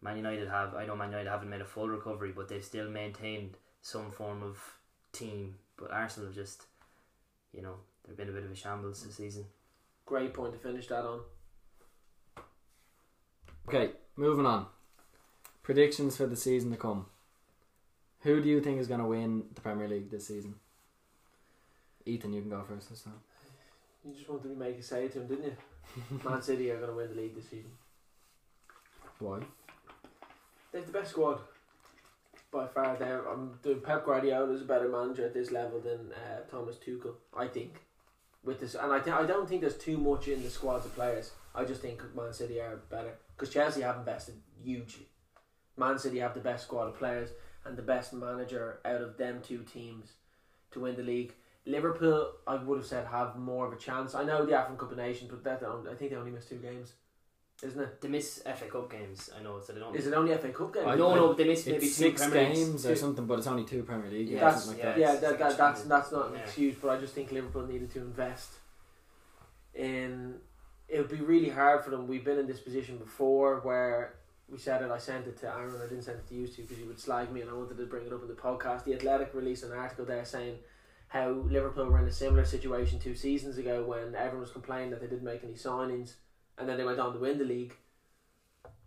[0.00, 0.74] Man United have.
[0.74, 4.42] I know Man United haven't made a full recovery, but they've still maintained some form
[4.42, 4.58] of
[5.12, 5.58] team.
[5.76, 6.66] But Arsenal have just,
[7.52, 9.46] you know, they've been a bit of a shambles this season.
[10.06, 11.22] Great point to finish that on.
[13.68, 14.66] Okay, moving on.
[15.62, 17.06] Predictions for the season to come.
[18.22, 20.54] Who do you think is going to win the Premier League this season?
[22.06, 23.20] Ethan, you can go first this time.
[24.04, 25.56] You just wanted to make a say to him, didn't you?
[26.24, 27.70] Man City are going to win the league this season.
[29.18, 29.40] Why?
[30.72, 31.40] They have the best squad
[32.52, 32.96] by far.
[32.96, 36.76] There, um, the Pep Guardiola is a better manager at this level than uh, Thomas
[36.76, 37.14] Tuchel.
[37.36, 37.82] I think
[38.44, 40.94] with this, and I th- I don't think there's too much in the squads of
[40.94, 41.32] players.
[41.54, 45.06] I just think Man City are better because Chelsea have invested hugely.
[45.76, 47.30] Man City have the best squad of players
[47.64, 50.12] and the best manager out of them two teams
[50.72, 51.32] to win the league.
[51.64, 54.14] Liverpool, I would have said, have more of a chance.
[54.16, 56.56] I know the African Cup of Nations, but that I think they only missed two
[56.56, 56.94] games,
[57.62, 58.00] isn't it?
[58.00, 59.94] They miss FA Cup games, I know, so they don't.
[59.94, 60.86] Is it only FA Cup games?
[60.88, 61.32] I don't know.
[61.34, 62.58] They miss maybe It's two six Premier Leagues.
[62.58, 65.06] games or something, but it's only two Premier League games, Yeah, That's something like yeah.
[65.06, 65.14] that.
[65.22, 66.40] yeah, that, that, that's that's not an Yeah.
[66.40, 68.54] excuse, but I just think Liverpool needed to invest
[69.74, 70.34] in.
[70.88, 72.06] It would be really hard for them.
[72.06, 74.14] We've been in this position before where
[74.52, 74.90] we said it.
[74.90, 75.80] I sent it to Aaron.
[75.82, 77.78] I didn't send it to you two because you would slag me, and I wanted
[77.78, 78.84] to bring it up in the podcast.
[78.84, 80.58] The Athletic released an article there saying
[81.08, 85.00] how Liverpool were in a similar situation two seasons ago when everyone was complaining that
[85.00, 86.14] they didn't make any signings,
[86.58, 87.74] and then they went on to win the league.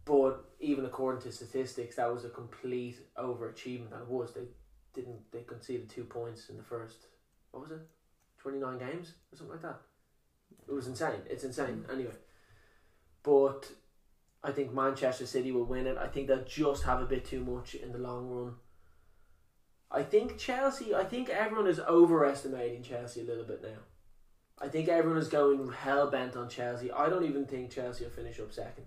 [0.05, 4.34] But even according to statistics, that was a complete overachievement, That it was.
[4.36, 4.45] They
[4.93, 7.07] didn't they conceded two points in the first
[7.51, 7.82] what was it
[8.39, 9.82] twenty nine games or something like that.
[10.68, 11.22] It was insane.
[11.28, 11.84] It's insane.
[11.88, 11.93] Mm.
[11.93, 12.13] Anyway,
[13.24, 13.68] but
[14.46, 15.98] I think Manchester City will win it.
[15.98, 18.54] I think they'll just have a bit too much in the long run.
[19.89, 20.93] I think Chelsea.
[20.93, 23.80] I think everyone is overestimating Chelsea a little bit now.
[24.62, 26.91] I think everyone is going hell bent on Chelsea.
[26.91, 28.86] I don't even think Chelsea will finish up second.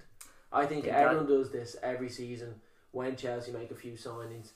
[0.53, 2.61] I think, Think that- everyone does this every season
[2.93, 4.53] when Chelsea make a few signings,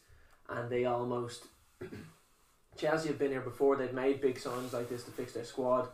[0.48, 1.46] and they almost.
[2.76, 3.74] Chelsea have been here before.
[3.74, 5.88] They've made big signings like this to fix their squad,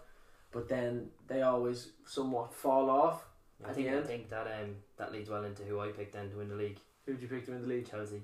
[0.53, 3.28] but then they always somewhat fall off.
[3.65, 4.07] I At think the I end?
[4.07, 6.79] think that um that leads well into who I picked then to win the league.
[7.07, 7.91] Who'd you pick to win the league?
[7.91, 8.23] Chelsea.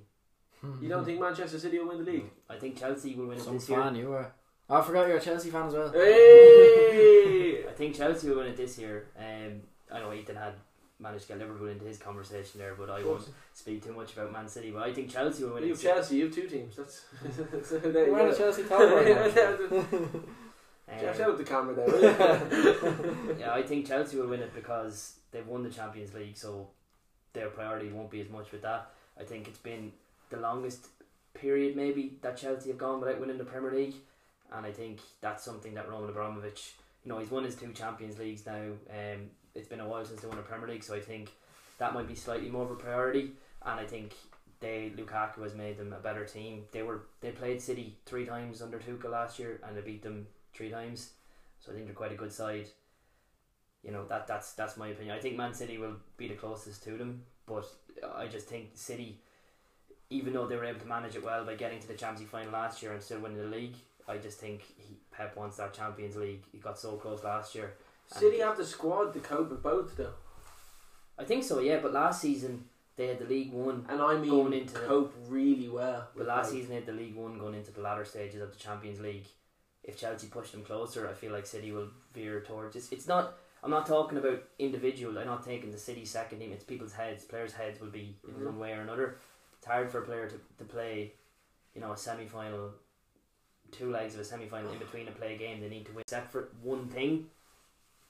[0.81, 2.31] You don't think Manchester City will win the league?
[2.49, 4.05] I think Chelsea will win it Some this fan year.
[4.05, 4.33] you were.
[4.71, 5.91] I forgot you're a Chelsea fan as well.
[5.93, 7.65] Hey!
[7.69, 9.09] I think Chelsea will win it this year.
[9.19, 9.61] Um,
[9.93, 10.55] I know Ethan had
[10.99, 14.33] managed to get Liverpool into his conversation there, but I won't speak too much about
[14.33, 14.71] Man City.
[14.71, 15.83] But I think Chelsea will win You it.
[15.83, 16.17] have Chelsea.
[16.17, 16.77] You have two teams.
[16.77, 17.05] That's.
[17.69, 18.39] so there you We're on a go.
[18.39, 20.21] Chelsea talk right now.
[21.01, 23.37] Shout out the camera there.
[23.39, 26.69] yeah, I think Chelsea will win it because they've won the Champions League, so
[27.33, 28.91] their priority won't be as much with that.
[29.19, 29.93] I think it's been
[30.31, 30.89] the longest
[31.35, 33.95] period maybe that Chelsea have gone without winning the Premier League,
[34.53, 36.73] and I think that's something that Roman Abramovich,
[37.05, 38.73] you know, he's won his two Champions Leagues now.
[38.91, 41.31] Um, it's been a while since they won a Premier League, so I think
[41.79, 43.33] that might be slightly more of a priority,
[43.65, 44.15] and I think.
[44.61, 46.63] They Lukaku has made them a better team.
[46.73, 50.27] They were they played City three times under Tuchel last year and they beat them
[50.55, 51.11] three times.
[51.61, 52.67] So I think they're quite a good side.
[53.83, 55.15] You know that that's that's my opinion.
[55.17, 57.67] I think Man City will be the closest to them, but
[58.17, 59.21] I just think City,
[60.11, 62.29] even though they were able to manage it well by getting to the Champions League
[62.31, 63.75] final last year and still winning the league,
[64.09, 66.43] I just think he, Pep wants that Champions League.
[66.51, 67.75] He got so close last year.
[68.07, 70.15] City have the squad to cope with both though,
[71.19, 71.81] I think so, yeah.
[71.81, 72.65] But last season
[72.97, 73.85] they had the League One.
[73.91, 76.09] and I mean Going into- cope really well.
[76.17, 78.59] But last season they had the League One going into the latter stages of the
[78.59, 79.27] Champions League.
[79.85, 83.35] If Chelsea push them closer, I feel like City will veer towards it's, it's not
[83.63, 87.25] I'm not talking about individual, I'm not taking the City second team, it's people's heads,
[87.25, 88.45] players' heads will be in Mhm.
[88.47, 89.17] one way or another.
[89.57, 91.15] It's hard for a player to, to play,
[91.75, 92.73] you know, a semi final
[93.73, 96.03] two legs of a semi final in between a play game, they need to win
[96.03, 97.27] except for one thing.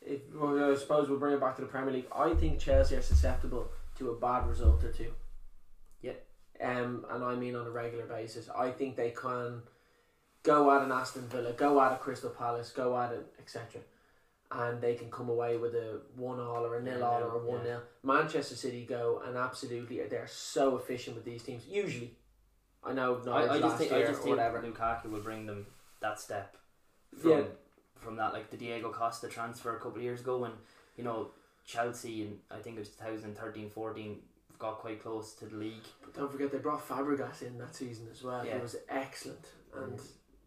[0.02, 2.08] If, well, I suppose we'll bring it back to the Premier League.
[2.14, 5.12] I think Chelsea are susceptible to a bad result or two.
[6.02, 6.12] Yeah.
[6.60, 8.48] Um, and I mean on a regular basis.
[8.54, 9.62] I think they can
[10.44, 13.80] go out an Aston Villa, go out at Crystal Palace, go out at etc.
[14.52, 17.28] and they can come away with a one all or a nil Yeah, all nil,
[17.28, 17.72] or a one yeah.
[17.72, 17.80] nil.
[18.04, 21.66] Manchester City go and absolutely they're so efficient with these teams.
[21.66, 22.12] Usually,
[22.84, 24.62] I know I, I just think I just think whatever.
[24.62, 25.66] Lukaku will bring them
[26.00, 26.56] that step
[27.20, 27.42] from Yeah.
[27.96, 30.52] from that like the Diego Costa transfer a couple of years ago when
[30.96, 31.30] you know
[31.66, 34.18] Chelsea in I think it was 2013 14
[34.58, 35.86] got quite close to the league.
[36.02, 38.44] But don't forget they brought Fabregas in that season as well.
[38.44, 38.56] Yeah.
[38.56, 39.98] He was excellent, and.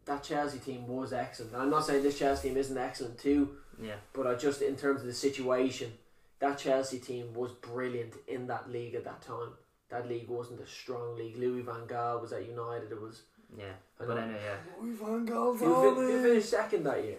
[0.08, 1.53] That Chelsea team was excellent.
[1.53, 4.76] And I'm not saying this Chelsea team isn't excellent too, Yeah, but I just in
[4.76, 5.91] terms of the situation,
[6.39, 9.51] that Chelsea team was brilliant in that league at that time.
[9.89, 11.38] That league wasn't a strong league.
[11.38, 12.91] Louis Van Gaal was at United.
[12.91, 13.22] It was.
[13.58, 13.66] yeah.
[13.99, 14.22] I But know.
[14.22, 17.18] anyway, yeah, Louis van Gaal's Who, on fin- who finished second that year?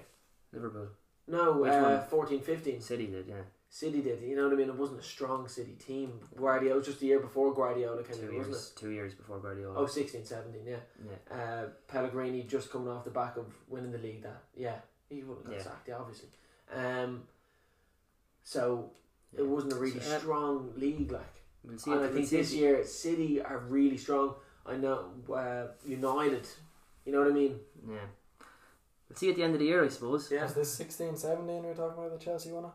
[0.53, 0.89] Liverpool,
[1.27, 2.09] No, Which uh, one?
[2.09, 2.81] 14 15.
[2.81, 4.23] City did, yeah, City did.
[4.23, 4.69] You know what I mean?
[4.69, 6.13] It wasn't a strong City team.
[6.37, 8.59] Guardiola, it was just the year before Guardiola came two in, wasn't it?
[8.59, 9.75] years, two years before Guardiola.
[9.77, 10.77] Oh, 16 17, yeah.
[11.05, 14.23] yeah, Uh, Pellegrini just coming off the back of winning the league.
[14.23, 14.77] That yeah,
[15.11, 15.63] he would have got Yeah.
[15.63, 16.29] sacked, yeah, obviously.
[16.73, 17.25] Um,
[18.43, 18.91] so
[19.33, 19.41] yeah.
[19.41, 21.35] it wasn't a really So, uh, strong league, like.
[21.65, 21.91] We'll see.
[21.91, 24.35] and I think see this the- year City are really strong.
[24.65, 26.47] I know uh, United.
[27.05, 27.59] You know what I mean?
[27.87, 27.97] Yeah,
[29.09, 30.31] we'll see at the end of the year, I suppose.
[30.31, 30.45] Yeah.
[30.45, 32.71] Was this 16, 17 we're talking about the Chelsea winner?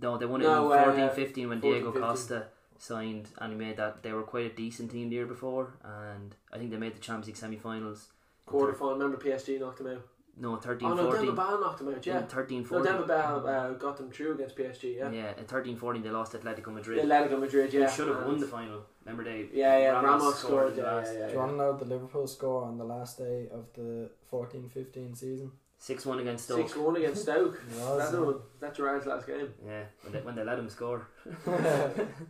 [0.00, 2.08] No, they won it No, in uh, 14 15 when 14, Diego 15.
[2.08, 2.46] Costa
[2.78, 4.02] signed and he made that.
[4.02, 7.00] They were quite a decent team the year before, and I think they made the
[7.00, 8.08] Champions League semi finals.
[8.44, 8.94] Quarter final.
[8.94, 10.06] Remember PSG knocked them out.
[10.38, 11.26] No, 13 oh no, 14.
[11.26, 12.04] Demba Ba knocked them out.
[12.06, 12.18] Yeah.
[12.18, 12.92] In 13 No, 14.
[12.92, 14.96] Demba uh, got them through against PSG.
[14.98, 15.10] Yeah.
[15.10, 15.32] yeah.
[15.38, 17.02] in 13 14, they lost Atletico Madrid.
[17.02, 17.70] Atletico Madrid.
[17.72, 17.90] They Yeah.
[17.90, 18.82] should have and- won the final.
[19.06, 19.48] Remember they.
[19.52, 19.90] Yeah, yeah.
[19.92, 20.70] Ramos, Ramos scored.
[20.70, 22.76] in the yeah, last- yeah, yeah, Do you want to know the Liverpool score on
[22.76, 25.52] the last day of the 14 15 season?
[25.78, 26.66] 6 1 against Stoke.
[26.68, 27.60] Six one against Stoke.
[27.70, 28.42] It was, That's.
[28.60, 29.52] That's Gerrard's last game.
[29.64, 31.08] Yeah, when they, when they let him score.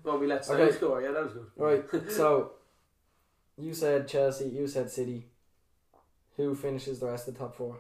[0.04, 0.76] Well, we let Stoke Okay.
[0.76, 1.00] score.
[1.00, 1.46] Yeah, that was good.
[1.56, 2.52] Right, so
[3.56, 5.26] you said Chelsea, you said City.
[6.36, 7.78] Who finishes the rest of the top four?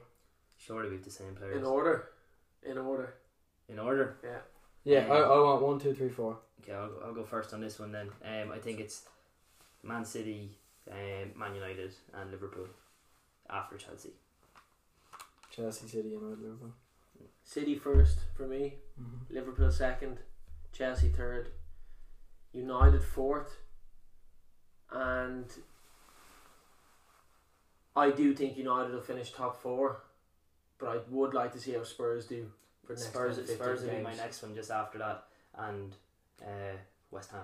[0.56, 1.56] Surely we've the same players.
[1.58, 2.08] In order.
[2.62, 3.14] In order.
[3.68, 4.16] In order.
[4.84, 6.38] Yeah, Um, I, I want one, two, three, four.
[6.62, 8.08] Okay, I'll, go- I'll go first on this one then.
[8.24, 9.02] Um, I think it's
[9.82, 10.56] Man City,
[10.90, 12.68] um, Man United, and Liverpool
[13.50, 14.14] after Chelsea.
[15.56, 16.72] Chelsea, City, United, Liverpool.
[17.42, 18.74] City first for me.
[19.00, 19.34] Mm-hmm.
[19.34, 20.18] Liverpool second.
[20.72, 21.48] Chelsea third.
[22.52, 23.56] United fourth.
[24.92, 25.46] And
[27.96, 30.02] I do think United will finish top four,
[30.78, 32.50] but I would like to see how Spurs do
[32.86, 35.24] for the next Spurs, Spurs will be my next one just after that,
[35.56, 35.94] and
[36.42, 36.76] uh,
[37.10, 37.40] West Ham.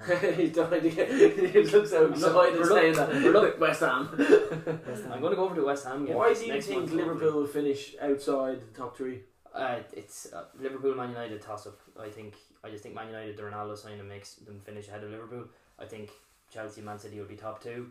[0.36, 1.08] He's dying to get.
[1.52, 3.08] He looks so excited not- we're saying that.
[3.10, 4.08] we're not- Look, West Ham.
[4.12, 6.04] I'm going to go over to West Ham.
[6.06, 7.40] Game Why next- do you next think month, Liverpool hopefully.
[7.42, 9.20] will finish outside the top three?
[9.54, 11.78] Uh, it's uh, Liverpool, Man United toss up.
[12.00, 12.34] I think.
[12.64, 15.44] I just think Man United, the Ronaldo signing makes them finish ahead of Liverpool.
[15.78, 16.10] I think
[16.50, 17.90] Chelsea, Man City will be top two.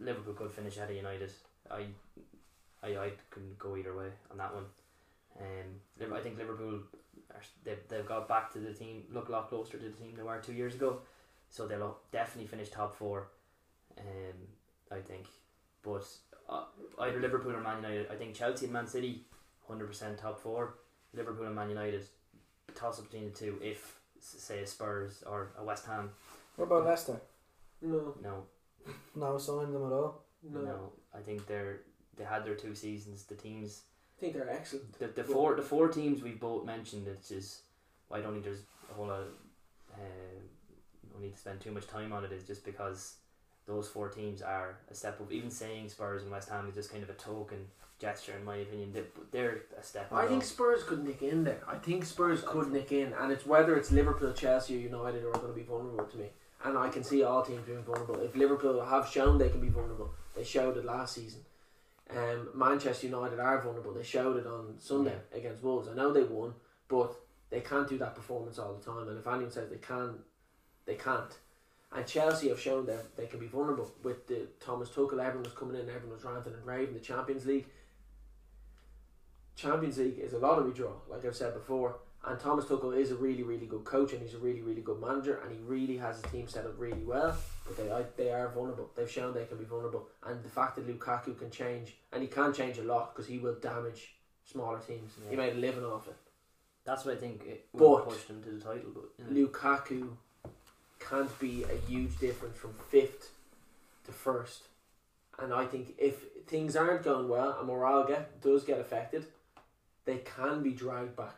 [0.00, 1.30] Liverpool could finish ahead of United.
[1.70, 1.86] I,
[2.82, 4.64] I, I can go either way on that one.
[5.40, 6.80] Um, I think Liverpool,
[7.30, 10.12] are, they've they've got back to the team, look a lot closer to the team
[10.16, 10.98] they were two years ago.
[11.54, 13.28] So they'll definitely finish top four.
[13.96, 14.38] Um,
[14.90, 15.26] I think,
[15.84, 16.04] but
[16.50, 16.64] uh,
[17.02, 18.08] either Liverpool or Man United.
[18.10, 19.24] I think Chelsea and Man City,
[19.68, 20.74] hundred percent top four.
[21.14, 22.02] Liverpool and Man United,
[22.74, 23.56] toss up between the two.
[23.62, 26.10] If say a Spurs or a West Ham,
[26.56, 27.20] What about Leicester?
[27.80, 28.46] No, no,
[29.14, 30.24] No sign of them at all.
[30.42, 30.60] no.
[30.60, 30.92] no.
[31.16, 31.82] I think they're
[32.16, 33.26] they had their two seasons.
[33.26, 33.82] The teams,
[34.18, 34.98] I think they're excellent.
[34.98, 37.06] the, the four the four teams we've both mentioned.
[37.06, 37.60] It's just
[38.10, 39.20] I don't think there's a whole lot.
[39.20, 39.28] Of,
[39.92, 40.63] uh, don't
[41.24, 42.32] need to spend too much time on it.
[42.32, 43.16] Is just because
[43.66, 45.32] those four teams are a step up.
[45.32, 47.66] Even saying Spurs and West Ham is just kind of a token
[47.98, 48.94] gesture, in my opinion.
[49.30, 50.12] They're a step.
[50.12, 50.44] I think.
[50.44, 51.62] Spurs could nick in there.
[51.68, 55.32] I think Spurs could nick in, and it's whether it's Liverpool, Chelsea, or United are
[55.32, 56.26] going to be vulnerable to me.
[56.64, 58.20] And I can see all teams being vulnerable.
[58.20, 61.40] If Liverpool have shown they can be vulnerable, they showed it last season.
[62.10, 63.92] Um, Manchester United are vulnerable.
[63.92, 65.88] They showed it on Sunday against Wolves.
[65.88, 66.54] I know they won,
[66.88, 67.14] but
[67.50, 69.08] they can't do that performance all the time.
[69.08, 70.16] And if anyone says they can,
[70.86, 71.32] they can't.
[71.92, 75.20] And Chelsea have shown that they can be vulnerable with the Thomas Tuchel.
[75.20, 76.94] Everyone was coming in, everyone was ranting and raving.
[76.94, 77.66] The Champions League.
[79.56, 81.96] Champions League is a lottery draw, like I've said before.
[82.26, 84.98] And Thomas Tuchel is a really, really good coach, and he's a really, really good
[84.98, 87.36] manager, and he really has his team set up really well.
[87.66, 88.90] But they, I, they are vulnerable.
[88.96, 92.28] They've shown they can be vulnerable, and the fact that Lukaku can change, and he
[92.28, 94.14] can change a lot because he will damage
[94.44, 95.12] smaller teams.
[95.28, 96.16] He made a living off it.
[96.84, 98.90] That's what I think it But- would push them to the title.
[98.94, 99.48] But you know.
[99.48, 100.08] Lukaku
[101.08, 103.30] can't be a huge difference from fifth
[104.06, 104.68] to first.
[105.38, 109.26] And I think if things aren't going well and morale get does get affected,
[110.04, 111.36] they can be dragged back.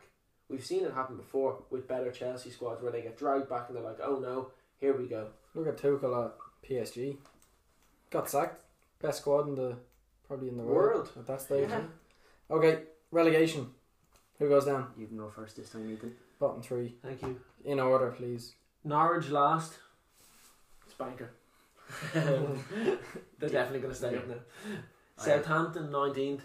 [0.49, 3.77] We've seen it happen before with better Chelsea squads where they get dragged back and
[3.77, 5.29] they're like, oh no, here we go.
[5.55, 6.33] Look at Tuchel at
[6.69, 7.17] PSG.
[8.11, 8.63] Got sacked.
[9.01, 9.77] Best squad in the
[10.27, 11.11] probably in the world, World.
[11.19, 11.69] at that stage.
[11.69, 11.81] Yeah.
[12.51, 13.69] Okay, relegation.
[14.39, 14.89] Who goes down?
[14.99, 16.15] You can go first this time, Ethan.
[16.39, 16.95] Bottom three.
[17.03, 17.41] Thank you.
[17.65, 18.53] In order, please.
[18.87, 19.79] Norwich last.
[20.89, 21.31] Spanker.
[22.15, 24.35] They're definitely going to stay up now.
[25.17, 26.41] Southampton 19th.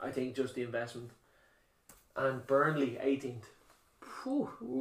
[0.00, 1.10] I think just the investment.
[2.16, 3.44] And Burnley 18th.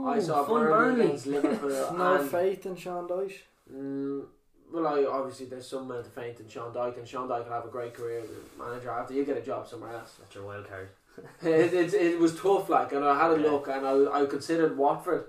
[0.06, 1.06] I saw fun Burnley, Burnley.
[1.06, 1.94] against Liverpool.
[1.98, 3.40] No and, faith in Sean Dyche.
[3.74, 4.26] mm,
[4.72, 7.54] well, I, obviously there's some amount of faith in Sean Dyche, and Sean Dyche will
[7.54, 10.14] have a great career as a manager after you get a job somewhere else.
[10.20, 10.90] That's your wild card.
[11.42, 13.50] it, it, it was tough, like, and I had a Yeah.
[13.52, 15.26] look, and I, I considered Watford.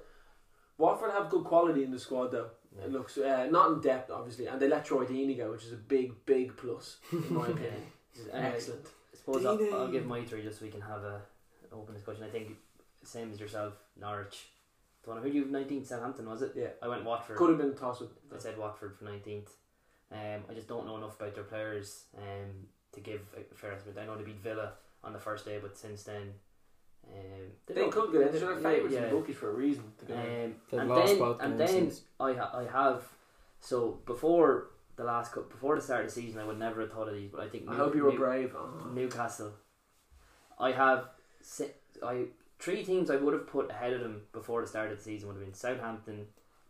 [0.79, 2.51] Watford have good quality in the squad, though.
[2.77, 2.85] Yeah.
[2.85, 5.73] It looks uh, not in depth, obviously, and they let Troy Deeney go, which is
[5.73, 7.83] a big, big plus in my opinion.
[8.33, 8.87] Excellent.
[9.13, 11.21] I suppose I'll, I'll give my three just so we can have a
[11.65, 12.25] an open discussion.
[12.25, 12.57] I think
[13.05, 14.47] same as yourself, Norwich.
[15.03, 16.53] The one who do you have 19th Southampton was it?
[16.55, 17.37] Yeah, I went Watford.
[17.37, 18.11] could have been a toss up.
[18.35, 19.49] I said Watford for 19th.
[20.13, 23.99] Um, I just don't know enough about their players um, to give a fair estimate.
[23.99, 26.35] I know they beat Villa on the first day, but since then,
[27.09, 27.13] um,
[27.67, 28.33] They don't- could get in.
[28.33, 29.05] They're yeah, favourites yeah.
[29.05, 29.85] in bookies for a reason.
[29.99, 30.55] To go in.
[30.73, 31.93] Um, and then, and then.
[32.21, 33.05] I ha- I have
[33.61, 36.93] so before the last cup before the start of the season I would never have
[36.93, 38.55] thought of these, but I think I New- hope you were New- brave.
[38.57, 38.89] Oh.
[38.93, 39.53] Newcastle.
[40.59, 41.09] I have
[41.41, 41.73] si-
[42.03, 42.27] I
[42.59, 45.29] three teams I would have put ahead of them before the start of the season
[45.29, 46.27] would have been Southampton,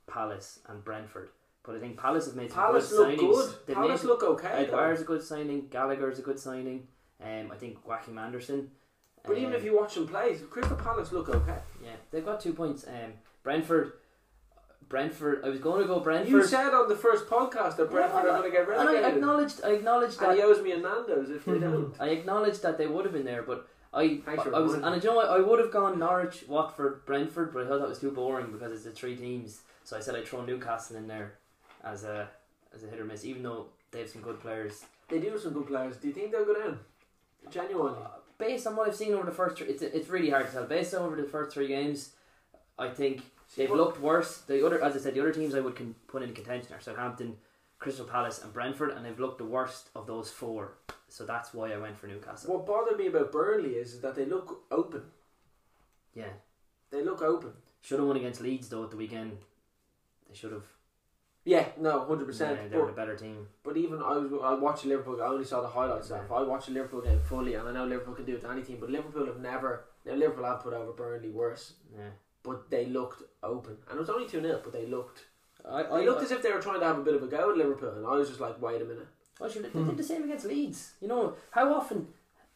[0.07, 1.31] Palace, and Brentford.
[1.65, 3.47] But I think Palace have made some Palace good look signings.
[3.47, 3.55] good.
[3.67, 4.49] They've Palace made, look okay.
[4.49, 4.77] though.
[4.77, 5.69] Aguilar's a good signing.
[5.69, 6.89] Gallagher's a good signing.
[7.23, 8.71] Um, I think Joachim Andersen.
[9.25, 11.59] But even Um, if you watch them play, Crystal Palace look okay.
[11.83, 12.85] yeah, they've got two points.
[12.87, 13.13] Um,
[13.43, 13.93] Brentford.
[14.89, 15.43] Brentford.
[15.45, 16.31] I was going to go Brentford.
[16.31, 19.05] You said on the first podcast that Brentford Yeah, are going to get relegated.
[19.05, 19.61] and I acknowledged.
[19.65, 20.31] I acknowledged that.
[20.31, 21.95] And he owes me a Nando's if they don't.
[22.01, 25.09] I acknowledged that they would have been there, but I, for I was, and you
[25.11, 28.11] know what, I would have gone Norwich, Watford, Brentford, but I thought that was too
[28.11, 29.63] boring because it's the three teams.
[29.85, 31.35] So I said I'd throw Newcastle in there
[31.85, 32.29] as a
[32.75, 34.85] as a hit or miss, even though they have some good players.
[35.09, 35.97] They do have some good players.
[35.97, 36.79] Do you think they'll go down?
[37.51, 37.99] Genuinely.
[38.03, 38.09] Uh,
[38.43, 40.65] Based on what I've seen over the first, three, it's it's really hard to tell.
[40.65, 42.11] Based on over the first three games,
[42.77, 43.23] I think
[43.57, 44.39] they've looked worse.
[44.39, 46.81] The other, as I said, the other teams I would con- put in contention are
[46.81, 47.37] Southampton,
[47.79, 50.73] Crystal Palace, and Brentford, and they've looked the worst of those four.
[51.09, 52.53] So that's why I went for Newcastle.
[52.55, 55.03] What bothered me about Burnley is, is that they look open.
[56.15, 56.33] Yeah,
[56.91, 57.53] They look open.
[57.81, 59.39] should have won against Leeds though at the weekend.
[60.29, 60.67] They should have.
[61.45, 62.71] Yeah, no, hundred percent.
[62.71, 63.49] they were But the better team.
[63.65, 65.21] but even I was I watched Liverpool.
[65.21, 66.11] I only saw the highlights.
[66.11, 66.21] Yeah.
[66.21, 66.31] Of.
[66.33, 68.63] I watched the Liverpool game fully, and I know Liverpool can do it to any
[68.63, 68.79] team.
[68.81, 69.85] But Liverpool have never.
[70.07, 72.11] Now Liverpool have put over Burnley worse, Yeah,
[72.45, 75.27] but they looked open, and it was only two 0 But they looked.
[75.69, 77.51] I, They looked as if they were trying to have a bit of a go
[77.53, 79.07] at Liverpool, and I was just like, wait a minute.
[79.41, 80.93] I should, they did the same against Leeds.
[81.01, 82.09] You know how often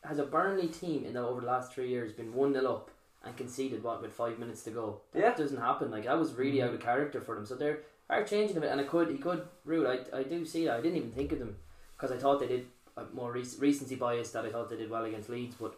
[0.04, 2.90] has a Burnley team in the over the last three years been one 0 up
[3.24, 5.00] and conceded what with five minutes to go?
[5.12, 5.34] That Yeah.
[5.34, 5.90] doesn't happen.
[5.90, 6.68] Like that was really mm-hmm.
[6.68, 7.46] out of character for them.
[7.46, 9.86] So they're are changing a bit, and I could he could rule.
[9.86, 10.78] I, I do see that.
[10.78, 11.56] I didn't even think of them
[11.96, 14.90] because I thought they did uh, more rec- recency bias that I thought they did
[14.90, 15.74] well against Leeds, but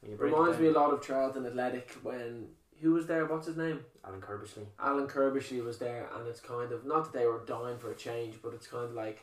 [0.00, 2.48] when you it Reminds down, me a lot of Charlton Athletic when
[2.80, 3.24] who was there?
[3.26, 3.80] What's his name?
[4.04, 4.66] Alan Curbishley.
[4.78, 7.96] Alan Curbishley was there, and it's kind of not that they were dying for a
[7.96, 9.22] change, but it's kind of like,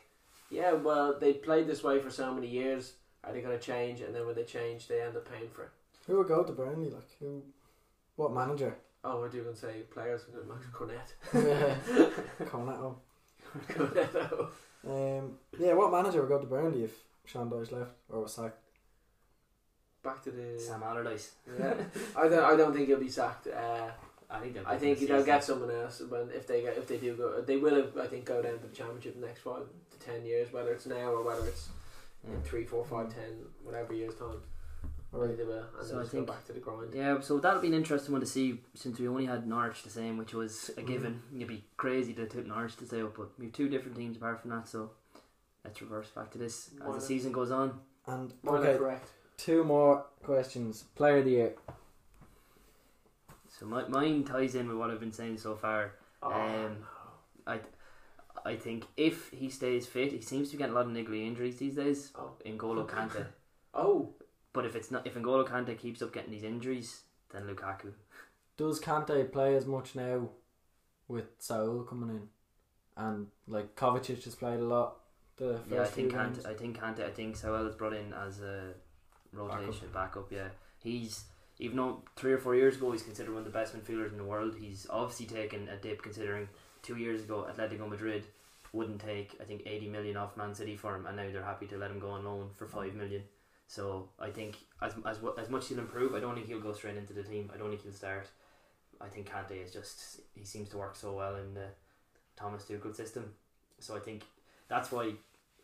[0.50, 2.94] yeah, well, they played this way for so many years.
[3.22, 4.00] Are they going to change?
[4.00, 5.70] And then when they change, they end up paying for it.
[6.06, 6.90] Who would go to Burnley?
[6.90, 7.42] Like who?
[8.16, 8.76] What manager?
[9.06, 10.22] Oh, I do going to say players.
[10.48, 11.14] Max Cornet.
[12.50, 12.94] Cornetto.
[13.68, 14.16] Cornet.
[14.86, 16.92] Um, yeah, what manager would go to Burnley if
[17.26, 18.58] Sean Dyche left or was sacked?
[20.02, 20.58] Back to the.
[20.60, 21.32] Sam Allardyce.
[21.58, 21.74] Yeah,
[22.16, 22.44] I don't.
[22.44, 23.46] I don't think he'll be sacked.
[23.46, 23.88] Uh,
[24.30, 25.34] I think they'll I get think this they'll season.
[25.34, 27.40] get someone else when if they get if they do go.
[27.42, 27.86] They will.
[28.00, 30.86] I think go down to the championship the next five to ten years, whether it's
[30.86, 31.68] now or whether it's
[32.26, 33.32] in three, four, five, ten,
[33.62, 34.40] whatever years time.
[35.14, 35.36] I Right.
[35.36, 36.92] they will, and So they'll I think- go back to the grind.
[36.92, 39.90] Yeah, so that'll be an interesting one to see since we only had Norwich the
[39.90, 41.22] same, which was a given.
[41.34, 44.16] It'd be crazy to tip Norwich to stay up, but we have two different teams
[44.16, 44.90] apart from that, so
[45.64, 47.80] let's reverse back to this as Why the season goes on.
[48.06, 49.10] And More okay, correct.
[49.36, 50.82] two more questions.
[50.96, 51.54] Player of the year.
[53.48, 55.92] So my, mine ties in with what I've been saying so far.
[56.22, 56.76] Oh, Um,
[57.46, 57.60] I
[58.44, 61.24] I think if he stays fit, he seems to be getting a lot of niggly
[61.26, 62.12] injuries these days.
[62.16, 62.32] Oh.
[62.44, 63.26] N'Golo Kante.
[63.74, 64.12] oh,
[64.54, 67.02] But if it's not, if N'Golo Kante keeps up getting these injuries,
[67.32, 67.92] then Lukaku.
[68.56, 70.30] Does Kante play as much now
[71.08, 72.28] with Saul coming in?
[72.96, 75.00] And like Kovacic has played a lot
[75.36, 76.46] the first Yeah, I think games.
[76.46, 77.04] I think Kante.
[77.04, 78.74] I think Saul is brought in as a
[79.32, 80.30] rotation backup.
[80.30, 80.48] Yeah,
[80.78, 81.24] he's
[81.58, 84.18] even though three or four years ago he's considered one of the best midfielders in
[84.18, 84.54] the world.
[84.58, 86.48] He's obviously taken a dip considering
[86.82, 88.24] two years ago Atletico Madrid
[88.72, 91.66] wouldn't take I think eighty million off Man City for him, and now they're happy
[91.66, 92.68] to let him go on loan for oh.
[92.68, 93.24] five million.
[93.66, 96.96] So I think as as as much he'll improve, I don't think he'll go straight
[96.96, 97.50] into the team.
[97.54, 98.28] I don't think he'll start.
[99.00, 101.66] I think Kante is just he seems to work so well in the
[102.36, 103.34] Thomas Tuchel system.
[103.80, 104.22] So I think
[104.68, 105.12] that's why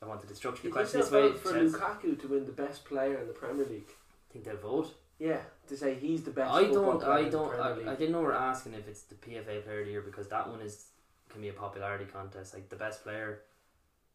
[0.03, 1.32] I wanted to structure the you think question this way.
[1.32, 3.90] for Chelsea- Lukaku to win the best player in the Premier League?
[4.28, 4.94] I think they'll vote.
[5.18, 6.51] Yeah, to say he's the best.
[6.51, 6.98] I don't.
[7.01, 7.61] player I don't.
[7.61, 7.86] I, League.
[7.88, 10.48] I didn't know we're asking if it's the PFA Player of the Year because that
[10.48, 10.86] one is
[11.28, 12.55] can be a popularity contest.
[12.55, 13.42] Like the best player,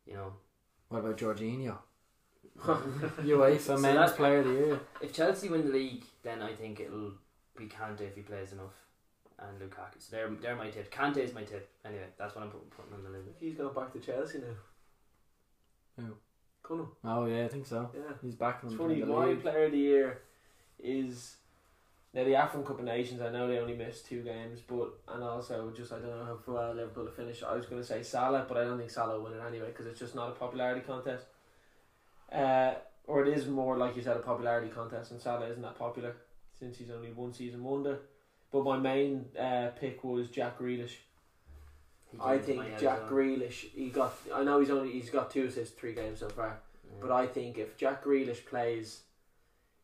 [0.07, 0.33] you know.
[0.89, 1.77] What about Jorginho?
[2.59, 4.79] UEFA So Men's that- Player of the Year.
[5.01, 7.11] If Chelsea win the league, then I think it'll
[7.57, 8.73] be Kante if he plays enough,
[9.39, 9.99] and Lukaku.
[9.99, 10.91] So they're they're my tip.
[10.93, 11.69] Kante is my tip.
[11.85, 13.29] Anyway, that's what I'm putting, putting on the list.
[13.39, 14.55] He's going back to Chelsea now.
[15.97, 16.13] Who?
[16.63, 16.87] Cunham.
[17.03, 17.89] Oh yeah, I think so.
[17.93, 18.13] Yeah.
[18.21, 18.99] He's back in It's the funny.
[18.99, 19.41] the My league.
[19.41, 20.21] player of the year
[20.79, 21.35] is
[22.13, 23.21] now the African Cup of Nations.
[23.21, 26.53] I know they only missed two games, but and also just I don't know how
[26.53, 27.43] well Liverpool will finish.
[27.43, 29.67] I was going to say Salah, but I don't think Salah will win it anyway
[29.67, 31.25] because it's just not a popularity contest.
[32.35, 32.75] Uh,
[33.07, 36.15] or it is more like you said a popularity contest, and Salah isn't that popular
[36.57, 37.99] since he's only one season wonder.
[38.51, 40.95] But my main uh, pick was Jack Grealish.
[42.23, 43.09] I think Jack as.
[43.09, 43.71] Grealish.
[43.73, 44.13] He got.
[44.33, 46.59] I know he's only he's got two assists, three games so far.
[46.83, 46.91] Yeah.
[47.01, 49.01] But I think if Jack Grealish plays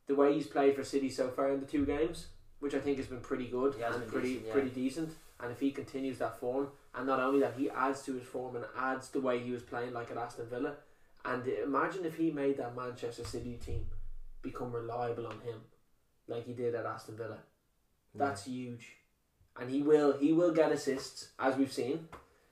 [0.07, 2.27] the way he's played for City so far in the two games,
[2.59, 4.53] which I think has been pretty good He has and been pretty decent, yeah.
[4.53, 8.13] pretty decent, and if he continues that form, and not only that, he adds to
[8.13, 10.75] his form and adds the way he was playing like at Aston Villa,
[11.25, 13.85] and imagine if he made that Manchester City team
[14.41, 15.61] become reliable on him,
[16.27, 17.37] like he did at Aston Villa.
[18.13, 18.97] That's huge,
[19.59, 22.07] and he will he will get assists as we've seen,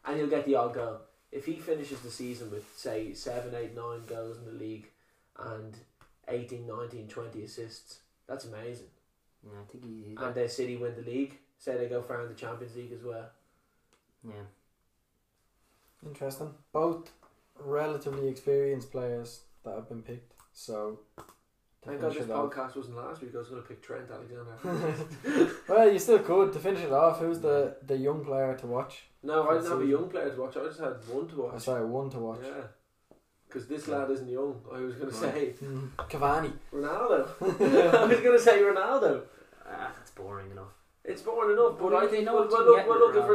[0.05, 1.01] and he'll get the odd goal.
[1.32, 4.88] If he finishes the season with say seven, eight, nine goals in the league,
[5.38, 5.76] and
[6.28, 8.88] 18, 19, 20 assists, that's amazing.
[9.43, 10.09] Yeah, I think he.
[10.09, 11.38] he And their City win the league.
[11.57, 13.30] Say they go far in the Champions League as well.
[14.26, 14.47] yeah.
[16.05, 16.53] Interesting.
[16.72, 17.11] Both
[17.64, 20.34] relatively experienced players that have been picked.
[20.53, 20.99] So.
[21.82, 23.32] Thank God this off- podcast wasn't last week.
[23.34, 25.55] I was going to pick Trent Alexander.
[25.70, 26.51] well, you still could.
[26.51, 29.03] To finish it off, who's the, the young player to watch?
[29.24, 30.57] no, I didn't have a young player to watch.
[30.57, 31.62] I just had one to Oh, watch.
[31.64, 32.41] sorry, one to watch.
[32.43, 32.64] Yeah.
[33.47, 34.62] Because this lad isn't young.
[34.72, 35.34] I was going to Right.
[35.60, 36.51] say Mm, Cavani.
[36.74, 37.30] Ronaldo.
[37.41, 39.22] I was going to say Ronaldo.
[39.66, 40.74] Ah, that's boring enough.
[41.05, 43.28] It's boring enough, but Well, I you think know well, what well, you look, get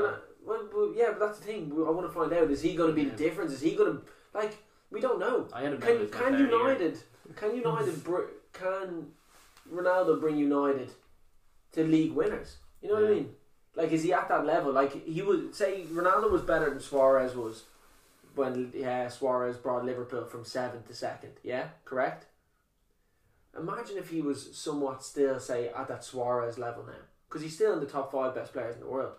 [0.47, 0.75] well, with look if Ronaldo.
[0.75, 1.73] Ronaldo, well, well, yeah, but that's the thing.
[1.75, 3.53] I want to find out: is he going to be the difference?
[3.53, 4.03] Is he going to
[4.35, 4.57] like?
[4.91, 5.49] We don't know.
[5.53, 6.39] I had down Can can.
[6.39, 6.99] United?
[7.37, 8.05] Can United?
[8.05, 9.07] br- can
[9.73, 10.91] Ronaldo bring United
[11.73, 12.57] to league winners?
[12.83, 13.31] You know what I mean?
[13.77, 14.73] Like, is he at that level?
[14.73, 17.65] Like, he would say Ronaldo was better than Suarez was
[18.35, 21.33] when yeah, Suarez brought Liverpool from seventh to second.
[21.43, 22.27] Yeah, correct.
[23.59, 26.93] Imagine if he was somewhat still, say, at that Suarez level now,
[27.29, 29.15] because he's still in the top five best players in the world.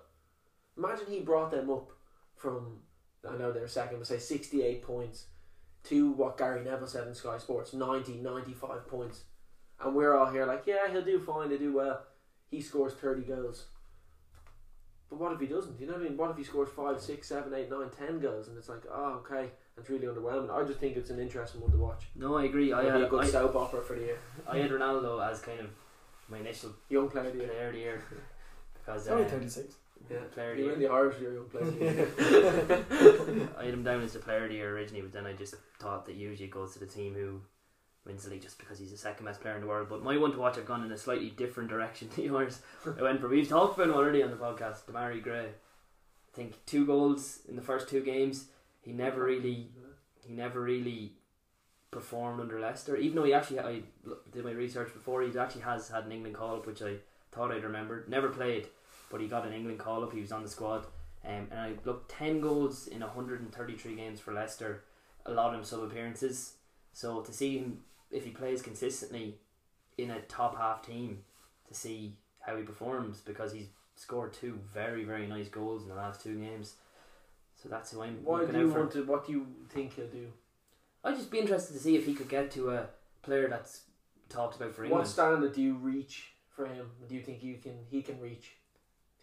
[0.78, 1.92] Imagine he brought them up
[2.36, 2.80] from,
[3.28, 5.26] I know they're second, but say 68 points
[5.86, 9.24] to what Gary Neville said in Sky Sports 90, 95 points.
[9.80, 12.02] And we're all here like, yeah, he'll do fine, he'll do well.
[12.50, 13.66] He scores 30 goals.
[15.10, 15.80] But what if he doesn't?
[15.80, 16.18] You know what I mean?
[16.18, 18.48] What if he scores 5, 6, 7, 8, 9, 10 goals?
[18.48, 20.50] And it's like, oh, okay, that's really underwhelming.
[20.50, 22.06] I just think it's an interesting one to watch.
[22.16, 22.74] No, I agree.
[22.74, 24.20] I had, a good I, soap opera for the year.
[24.48, 25.68] I had Ronaldo as kind of
[26.28, 27.48] my initial Young player of the year.
[27.48, 28.04] player of the year
[28.74, 29.76] because It's only uh, 36.
[30.10, 30.18] Yeah.
[30.34, 30.90] player of the You win year.
[30.90, 33.50] the Irish year, young player of the year.
[33.58, 35.56] I had him down as the player of the year originally, but then I just
[35.80, 37.42] thought that usually it goes to the team who
[38.06, 39.88] wins the league just because he's the second best player in the world.
[39.90, 42.60] But my one to watch, I've gone in a slightly different direction to yours.
[42.86, 44.86] I went for we've talked about him already on the podcast.
[44.86, 48.46] Demarai Gray, I think two goals in the first two games.
[48.82, 49.70] He never really,
[50.24, 51.14] he never really
[51.90, 52.96] performed under Leicester.
[52.96, 53.82] Even though he actually, I
[54.32, 55.24] did my research before.
[55.24, 56.98] He actually has had an England call up, which I
[57.32, 58.08] thought I'd remembered.
[58.08, 58.68] Never played,
[59.10, 60.14] but he got an England call up.
[60.14, 60.86] He was on the squad.
[61.26, 64.84] Um, and I looked 10 goals in 133 games for Leicester,
[65.26, 66.54] a lot of them sub appearances.
[66.94, 67.80] So to see him,
[68.12, 69.38] if he plays consistently
[69.98, 71.24] in a top half team,
[71.68, 75.96] to see how he performs because he's scored two very, very nice goals in the
[75.96, 76.76] last two games.
[77.62, 79.04] So that's who I'm Why do you want to?
[79.04, 80.28] What do you think he'll do?
[81.04, 82.88] I'd just be interested to see if he could get to a
[83.22, 83.82] player that's
[84.30, 85.02] talked about for England.
[85.02, 86.90] What standard do you reach for him?
[87.08, 87.78] Do you think you can?
[87.90, 88.52] He can reach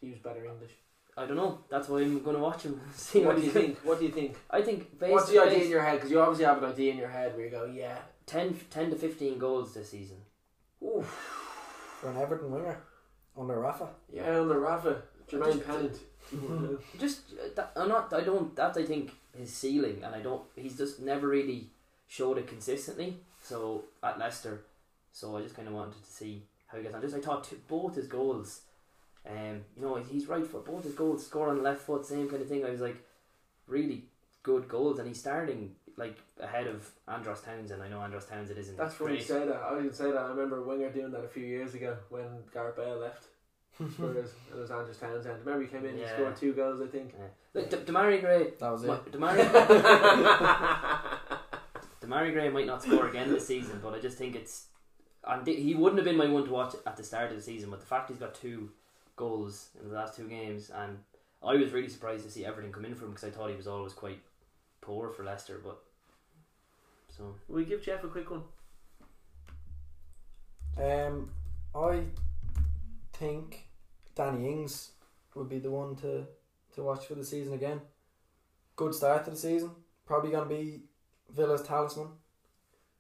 [0.03, 0.73] to use better English.
[1.17, 1.59] I don't know.
[1.71, 2.81] That's why I'm going to watch him.
[2.95, 3.79] See What do you think?
[3.81, 4.37] What do you think?
[4.51, 5.95] I think based What's the idea in your head?
[5.97, 7.97] Because you obviously have an idea in your head where you go, yeah,
[8.27, 10.17] 10, 10 to 15 goals this season.
[10.83, 11.07] oof,
[12.01, 12.79] For an Everton winger.
[13.39, 13.89] Under Rafa.
[14.13, 15.99] yeah, on the Rafa, Jermaine Just- Pennant.
[17.01, 18.13] Just uh, that, I'm not.
[18.13, 18.55] I don't.
[18.57, 20.43] That's I think his ceiling, and I don't.
[20.55, 21.71] He's just never really
[22.09, 23.17] showed it consistently.
[23.43, 24.65] So at Leicester,
[25.13, 27.01] so I just kind of wanted to see how he gets on.
[27.03, 28.61] Just I thought t- both his goals,
[29.29, 31.25] um, you know, he's right foot, both his goals.
[31.27, 32.65] Score on the left foot, same kind of thing.
[32.65, 32.97] I was like,
[33.67, 34.05] really
[34.43, 37.83] good goals, and he's starting like ahead of Andros Townsend.
[37.83, 38.77] I know Andros Townsend isn't.
[38.77, 39.27] That's funny you great.
[39.29, 39.63] say that.
[39.63, 40.17] I didn't say that.
[40.19, 43.25] I remember Winger doing that a few years ago when Gareth Bale left
[43.93, 45.39] Spurs it was Andros Townsend.
[45.45, 46.09] Remember he came in, Yeah.
[46.09, 47.15] he scored two goals, I think.
[47.55, 48.53] Look, D- Demarai Gray.
[48.59, 49.13] That was Ma- it.
[49.13, 49.39] Demarai,
[52.03, 54.67] Demarai Gray might not score again this season, but I just think it's
[55.25, 57.71] and he wouldn't have been my one to watch at the start of the season,
[57.71, 58.71] but the fact he's got two
[59.23, 60.99] goals in the last two games, and
[61.43, 63.57] I was really surprised to see everything come in for him because I thought he
[63.57, 64.21] was always quite
[64.81, 65.79] poor for Leicester, but
[67.17, 68.43] so Will we give Jeff a quick one?
[70.77, 71.31] Um,
[71.75, 72.05] I
[73.13, 73.69] think
[74.17, 74.91] Danny Ings
[75.35, 76.27] would be the one to,
[76.75, 77.81] to watch for the season again.
[78.75, 79.71] Good start to the season.
[80.07, 80.81] Probably going to be
[81.31, 82.09] Villa's talisman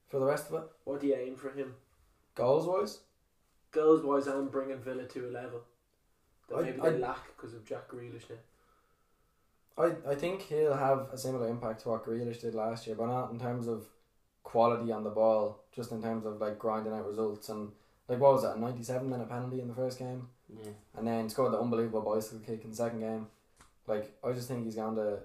[0.08, 0.68] for the rest of it.
[0.84, 1.74] What do you aim for him?
[2.34, 3.00] Goals wise,
[3.72, 5.62] Goals wise, I'm bringing Villa to a level
[6.52, 8.36] that I- maybe I- they lack because of Jack Grealish now.
[9.78, 13.06] I, I think he'll have a similar impact to what Grealish did last year, but
[13.06, 13.86] not in terms of
[14.42, 17.70] quality on the ball, just in terms of like grinding out results and
[18.08, 20.28] like what was that, a ninety seven minute penalty in the first game?
[20.62, 20.72] yeah.
[20.98, 23.26] and then scored the unbelievable bicycle kick in the second game.
[23.86, 25.20] Like I just think he's going to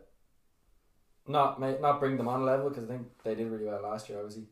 [1.28, 3.82] not make, not bring them on a level because I think they did really well
[3.82, 4.46] last year, obviously.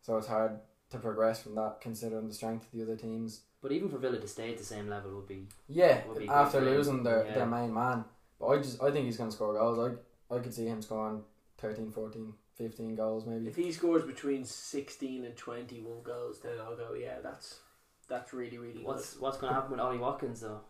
[0.00, 0.58] So it's hard
[0.90, 3.40] to progress from that considering the strength of the other teams.
[3.64, 6.28] But even for Villa to stay at the same level would be Yeah, Would be
[6.28, 7.34] after good losing their, Yeah.
[7.34, 8.04] their main man,
[8.38, 9.78] but I just I think he's going to score goals.
[9.78, 11.24] I I could see him scoring
[11.56, 13.48] 13, 14, 15 goals maybe.
[13.48, 17.60] If he scores between 16 and 21 goals, then I'll go, yeah, that's
[18.06, 20.60] that's really, really what's what's going to happen with Ollie Watkins though.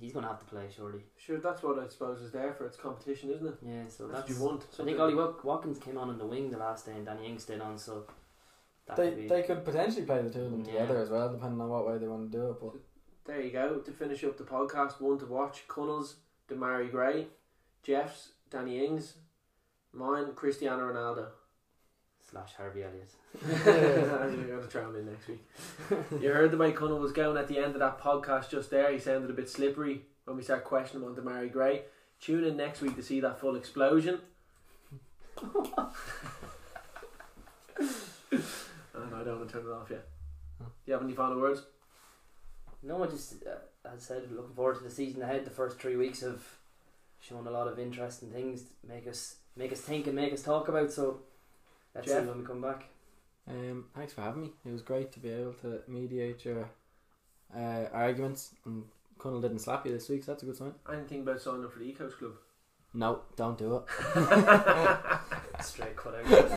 [0.00, 1.04] He's going to have to play surely.
[1.16, 2.66] Sure, that's what I suppose is there for.
[2.66, 3.58] It's competition, isn't it?
[3.62, 4.30] Yeah, so That's, that's.
[4.30, 4.66] what you want.
[4.74, 7.26] So I think Ollie Watkins came on in the wing the last day, and Danny
[7.26, 7.78] Ings stayed on.
[7.78, 8.04] So
[8.86, 9.28] that They could be.
[9.28, 10.72] they could potentially play the two of them Yeah.
[10.82, 12.60] together as well, depending on what way they want to do it.
[12.60, 12.74] But
[13.24, 13.78] There you go.
[13.78, 16.16] To finish up the podcast, one to watch: Conall's
[16.48, 17.26] Demarai Gray,
[17.82, 19.14] Jeff's Danny Ings,
[19.92, 21.26] mine Cristiano Ronaldo.
[22.30, 23.10] slash Harvey Elliott.
[23.44, 25.44] I'm going to throw him in next week.
[26.20, 28.90] You heard the way Cunnell was going at the end of that podcast just there.
[28.92, 31.82] He sounded a bit slippery when we start questioning him on Demarai Gray.
[32.20, 34.20] Tune in next week to see that full explosion.
[39.16, 40.06] and I don't want to turn it off yet.
[40.58, 41.62] Do you have any final words?
[42.82, 45.44] No, I just uh, as I said, looking forward to the season ahead.
[45.44, 46.42] The first three weeks have
[47.20, 50.42] shown a lot of interesting things, to make us make us think and make us
[50.42, 50.92] talk about.
[50.92, 51.20] So
[51.94, 52.22] let's Jeff?
[52.22, 52.84] see when we come back.
[53.48, 54.50] Um, thanks for having me.
[54.64, 56.68] It was great to be able to mediate your
[57.56, 58.54] uh, arguments.
[58.64, 58.84] And
[59.18, 60.72] Conall didn't slap you this week, so that's a good sign.
[60.92, 62.32] Anything about signing up for the Ecos Club?
[62.92, 63.82] No, don't do it.
[65.64, 66.24] Straight cut out.